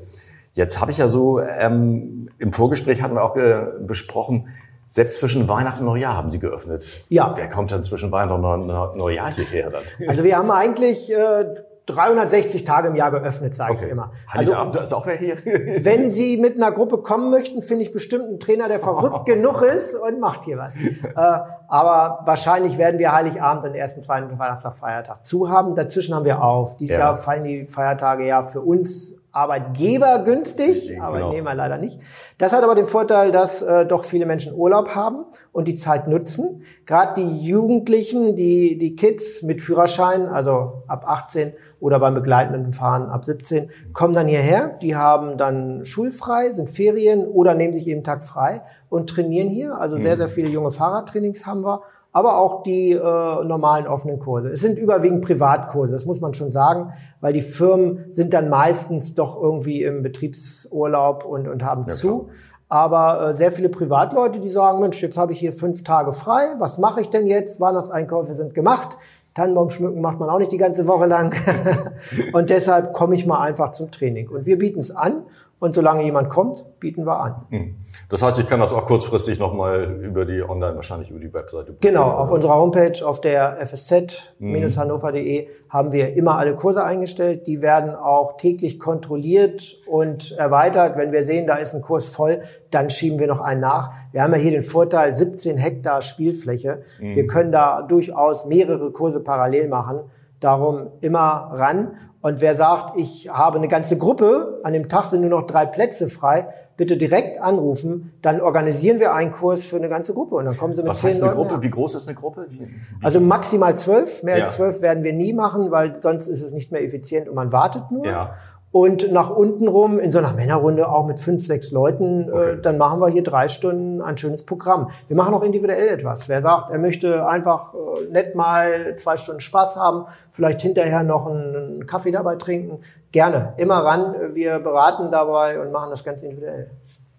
Jetzt 0.54 0.80
habe 0.80 0.90
ich 0.90 0.98
ja 0.98 1.08
so, 1.08 1.40
ähm, 1.40 2.28
im 2.38 2.52
Vorgespräch 2.52 3.02
hatten 3.02 3.14
wir 3.14 3.22
auch 3.22 3.36
äh, 3.36 3.66
besprochen, 3.80 4.48
selbst 4.88 5.20
zwischen 5.20 5.48
Weihnachten 5.48 5.80
und 5.80 5.86
Neujahr 5.86 6.16
haben 6.16 6.30
Sie 6.30 6.40
geöffnet. 6.40 7.04
Ja. 7.08 7.32
Wer 7.36 7.48
kommt 7.48 7.70
dann 7.70 7.84
zwischen 7.84 8.10
Weihnachten 8.10 8.44
und 8.44 8.96
Neujahr 8.96 9.30
hierher 9.30 9.70
dann? 9.70 9.82
Also 10.08 10.24
wir 10.24 10.36
haben 10.36 10.50
eigentlich 10.50 11.12
äh, 11.12 11.44
360 11.94 12.64
Tage 12.64 12.88
im 12.88 12.96
Jahr 12.96 13.10
geöffnet, 13.10 13.54
sage 13.54 13.74
okay. 13.74 13.86
ich 13.86 13.92
immer. 13.92 14.12
Also, 14.30 14.52
da 14.52 14.80
ist 14.80 14.92
auch 14.92 15.06
wer 15.06 15.16
hier. 15.16 15.36
wenn 15.84 16.10
Sie 16.10 16.36
mit 16.36 16.56
einer 16.56 16.72
Gruppe 16.72 16.98
kommen 16.98 17.30
möchten, 17.30 17.62
finde 17.62 17.82
ich 17.82 17.92
bestimmt 17.92 18.24
einen 18.24 18.40
Trainer, 18.40 18.68
der 18.68 18.80
verrückt 18.80 19.26
genug 19.26 19.62
ist 19.62 19.94
und 19.94 20.20
macht 20.20 20.44
hier 20.44 20.58
was. 20.58 20.74
Äh, 20.76 21.40
aber 21.68 22.20
wahrscheinlich 22.24 22.78
werden 22.78 22.98
wir 22.98 23.12
Heiligabend 23.12 23.64
und 23.64 23.74
ersten, 23.74 24.02
zweiten 24.02 24.38
Weihnachtstag, 24.38 24.76
Feiertag 24.76 25.24
zu 25.24 25.48
haben. 25.50 25.74
Dazwischen 25.74 26.14
haben 26.14 26.24
wir 26.24 26.42
auf. 26.42 26.76
Dieses 26.76 26.96
ja. 26.96 27.00
Jahr 27.00 27.16
fallen 27.16 27.44
die 27.44 27.64
Feiertage 27.64 28.26
ja 28.26 28.42
für 28.42 28.60
uns 28.60 29.14
Arbeitgeber 29.32 30.24
günstig, 30.24 30.88
genau. 30.88 31.04
Arbeitnehmer 31.04 31.54
leider 31.54 31.78
nicht. 31.78 32.00
Das 32.38 32.52
hat 32.52 32.64
aber 32.64 32.74
den 32.74 32.86
Vorteil, 32.86 33.30
dass 33.30 33.62
äh, 33.62 33.86
doch 33.86 34.04
viele 34.04 34.26
Menschen 34.26 34.54
Urlaub 34.54 34.94
haben 34.94 35.24
und 35.52 35.68
die 35.68 35.76
Zeit 35.76 36.08
nutzen. 36.08 36.62
Gerade 36.84 37.22
die 37.22 37.46
Jugendlichen, 37.46 38.34
die, 38.34 38.76
die 38.76 38.96
Kids 38.96 39.42
mit 39.42 39.60
Führerschein, 39.60 40.26
also 40.26 40.82
ab 40.88 41.04
18 41.06 41.52
oder 41.78 42.00
beim 42.00 42.14
begleitenden 42.14 42.72
Fahren 42.72 43.08
ab 43.08 43.24
17, 43.24 43.70
kommen 43.92 44.14
dann 44.14 44.26
hierher. 44.26 44.78
Die 44.82 44.96
haben 44.96 45.38
dann 45.38 45.84
schulfrei, 45.84 46.50
sind 46.52 46.68
Ferien 46.68 47.26
oder 47.26 47.54
nehmen 47.54 47.74
sich 47.74 47.86
eben 47.86 48.02
Tag 48.02 48.24
frei 48.24 48.62
und 48.88 49.08
trainieren 49.08 49.48
hier. 49.48 49.78
Also 49.78 49.96
sehr, 49.96 50.16
mhm. 50.16 50.20
sehr 50.20 50.28
viele 50.28 50.50
junge 50.50 50.72
Fahrradtrainings 50.72 51.46
haben 51.46 51.64
wir 51.64 51.82
aber 52.12 52.38
auch 52.38 52.62
die 52.62 52.92
äh, 52.92 52.98
normalen 52.98 53.86
offenen 53.86 54.18
Kurse. 54.18 54.48
Es 54.48 54.60
sind 54.60 54.78
überwiegend 54.78 55.24
Privatkurse, 55.24 55.92
das 55.92 56.06
muss 56.06 56.20
man 56.20 56.34
schon 56.34 56.50
sagen, 56.50 56.92
weil 57.20 57.32
die 57.32 57.40
Firmen 57.40 58.06
sind 58.12 58.34
dann 58.34 58.48
meistens 58.48 59.14
doch 59.14 59.40
irgendwie 59.40 59.82
im 59.84 60.02
Betriebsurlaub 60.02 61.24
und, 61.24 61.46
und 61.48 61.64
haben 61.64 61.84
ja, 61.88 61.94
zu. 61.94 62.18
Klar. 62.24 62.34
Aber 62.68 63.30
äh, 63.30 63.34
sehr 63.34 63.50
viele 63.50 63.68
Privatleute, 63.68 64.38
die 64.38 64.50
sagen, 64.50 64.80
Mensch, 64.80 65.02
jetzt 65.02 65.18
habe 65.18 65.32
ich 65.32 65.40
hier 65.40 65.52
fünf 65.52 65.82
Tage 65.82 66.12
frei, 66.12 66.54
was 66.58 66.78
mache 66.78 67.00
ich 67.00 67.10
denn 67.10 67.26
jetzt? 67.26 67.60
Weihnachtseinkäufe 67.60 68.34
sind 68.34 68.54
gemacht. 68.54 68.96
Tannenbaum 69.34 69.70
schmücken 69.70 70.00
macht 70.00 70.18
man 70.18 70.28
auch 70.28 70.38
nicht 70.38 70.52
die 70.52 70.58
ganze 70.58 70.86
Woche 70.86 71.06
lang. 71.06 71.34
und 72.32 72.50
deshalb 72.50 72.92
komme 72.92 73.14
ich 73.14 73.26
mal 73.26 73.40
einfach 73.40 73.72
zum 73.72 73.90
Training. 73.90 74.28
Und 74.28 74.46
wir 74.46 74.58
bieten 74.58 74.80
es 74.80 74.90
an 74.90 75.24
und 75.60 75.74
solange 75.74 76.02
jemand 76.02 76.30
kommt, 76.30 76.64
bieten 76.80 77.06
wir 77.06 77.20
an. 77.20 77.46
Hm. 77.50 77.76
Das 78.08 78.22
heißt, 78.22 78.40
ich 78.40 78.48
kann 78.48 78.60
das 78.60 78.72
auch 78.72 78.86
kurzfristig 78.86 79.38
nochmal 79.38 80.00
über 80.02 80.24
die 80.24 80.42
Online, 80.42 80.74
wahrscheinlich 80.74 81.10
über 81.10 81.20
die 81.20 81.32
Webseite. 81.32 81.76
Genau, 81.80 82.10
auf 82.10 82.30
unserer 82.30 82.54
Homepage, 82.54 83.06
auf 83.06 83.20
der 83.20 83.58
fsz-hannover.de 83.66 85.48
haben 85.68 85.92
wir 85.92 86.16
immer 86.16 86.38
alle 86.38 86.54
Kurse 86.54 86.82
eingestellt. 86.82 87.46
Die 87.46 87.60
werden 87.60 87.94
auch 87.94 88.38
täglich 88.38 88.80
kontrolliert 88.80 89.76
und 89.86 90.32
erweitert. 90.32 90.96
Wenn 90.96 91.12
wir 91.12 91.26
sehen, 91.26 91.46
da 91.46 91.56
ist 91.56 91.74
ein 91.74 91.82
Kurs 91.82 92.08
voll, 92.08 92.40
dann 92.70 92.88
schieben 92.88 93.18
wir 93.18 93.26
noch 93.26 93.40
einen 93.40 93.60
nach. 93.60 93.90
Wir 94.12 94.22
haben 94.22 94.32
ja 94.32 94.38
hier 94.38 94.52
den 94.52 94.62
Vorteil, 94.62 95.14
17 95.14 95.58
Hektar 95.58 96.00
Spielfläche. 96.00 96.82
Mhm. 97.00 97.14
Wir 97.14 97.26
können 97.26 97.52
da 97.52 97.82
durchaus 97.82 98.46
mehrere 98.46 98.90
Kurse 98.92 99.20
parallel 99.20 99.68
machen 99.68 100.00
Darum 100.40 100.88
immer 101.00 101.50
ran. 101.52 101.92
Und 102.22 102.40
wer 102.42 102.54
sagt, 102.54 102.98
ich 102.98 103.30
habe 103.30 103.56
eine 103.58 103.68
ganze 103.68 103.96
Gruppe, 103.96 104.60
an 104.62 104.72
dem 104.74 104.88
Tag 104.90 105.04
sind 105.06 105.20
nur 105.22 105.30
noch 105.30 105.46
drei 105.46 105.64
Plätze 105.64 106.08
frei, 106.08 106.48
bitte 106.76 106.96
direkt 106.98 107.40
anrufen, 107.40 108.12
dann 108.22 108.40
organisieren 108.42 109.00
wir 109.00 109.14
einen 109.14 109.32
Kurs 109.32 109.62
für 109.64 109.76
eine 109.76 109.88
ganze 109.88 110.12
Gruppe 110.14 110.34
und 110.36 110.44
dann 110.46 110.56
kommen 110.56 110.74
Sie 110.74 110.82
mit 110.82 110.90
Was 110.90 111.00
zehn 111.00 111.08
heißt 111.08 111.22
eine 111.22 111.30
Leuten 111.32 111.42
Gruppe? 111.42 111.54
her. 111.56 111.62
Wie 111.62 111.70
groß 111.70 111.94
ist 111.94 112.08
eine 112.08 112.14
Gruppe? 112.14 112.46
Wie, 112.50 112.60
wie 112.60 112.68
Also 113.02 113.20
maximal 113.20 113.74
zwölf, 113.76 114.22
mehr 114.22 114.36
Ja. 114.38 114.44
als 114.44 114.54
zwölf 114.56 114.80
werden 114.82 115.02
wir 115.02 115.12
nie 115.14 115.32
machen, 115.32 115.70
weil 115.70 115.96
sonst 116.02 116.26
ist 116.28 116.42
es 116.42 116.52
nicht 116.52 116.72
mehr 116.72 116.82
effizient 116.82 117.28
und 117.28 117.34
man 117.34 117.52
wartet 117.52 117.90
nur. 117.90 118.06
Ja. 118.06 118.34
Und 118.72 119.10
nach 119.10 119.30
unten 119.30 119.66
rum, 119.66 119.98
in 119.98 120.12
so 120.12 120.18
einer 120.18 120.32
Männerrunde 120.32 120.88
auch 120.88 121.04
mit 121.04 121.18
fünf, 121.18 121.44
sechs 121.44 121.72
Leuten, 121.72 122.30
Okay. 122.30 122.50
äh, 122.52 122.60
dann 122.60 122.78
machen 122.78 123.00
wir 123.00 123.08
hier 123.08 123.24
drei 123.24 123.48
Stunden 123.48 124.00
ein 124.00 124.16
schönes 124.16 124.44
Programm. 124.44 124.90
Wir 125.08 125.16
machen 125.16 125.34
auch 125.34 125.42
individuell 125.42 125.88
etwas. 125.88 126.28
Wer 126.28 126.40
sagt, 126.40 126.70
er 126.70 126.78
möchte 126.78 127.26
einfach 127.26 127.74
äh, 127.74 128.12
nett 128.12 128.36
mal 128.36 128.94
zwei 128.96 129.16
Stunden 129.16 129.40
Spaß 129.40 129.74
haben, 129.76 130.04
vielleicht 130.30 130.60
hinterher 130.62 131.02
noch 131.02 131.26
einen 131.26 131.84
Kaffee 131.86 132.12
dabei 132.12 132.36
trinken, 132.36 132.80
gerne. 133.10 133.54
Immer 133.56 133.78
ran, 133.78 134.14
wir 134.34 134.60
beraten 134.60 135.10
dabei 135.10 135.60
und 135.60 135.72
machen 135.72 135.90
das 135.90 136.04
ganz 136.04 136.22
individuell. 136.22 136.70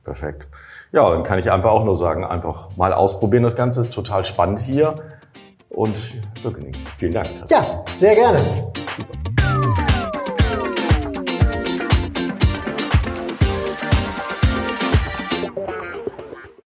Perfekt. 0.06 0.48
Ja, 0.94 1.10
dann 1.10 1.24
kann 1.24 1.38
ich 1.38 1.52
einfach 1.52 1.72
auch 1.72 1.84
nur 1.84 1.96
sagen, 1.96 2.24
einfach 2.24 2.70
mal 2.78 2.94
ausprobieren 2.94 3.44
das 3.44 3.56
Ganze. 3.58 3.90
Total 3.90 4.24
spannend 4.26 4.60
hier. 4.60 4.96
Und 5.70 6.16
wirklich, 6.44 6.76
vielen 6.98 7.14
Dank. 7.14 7.30
Ja, 7.50 7.84
sehr 8.00 8.16
gerne. 8.16 8.72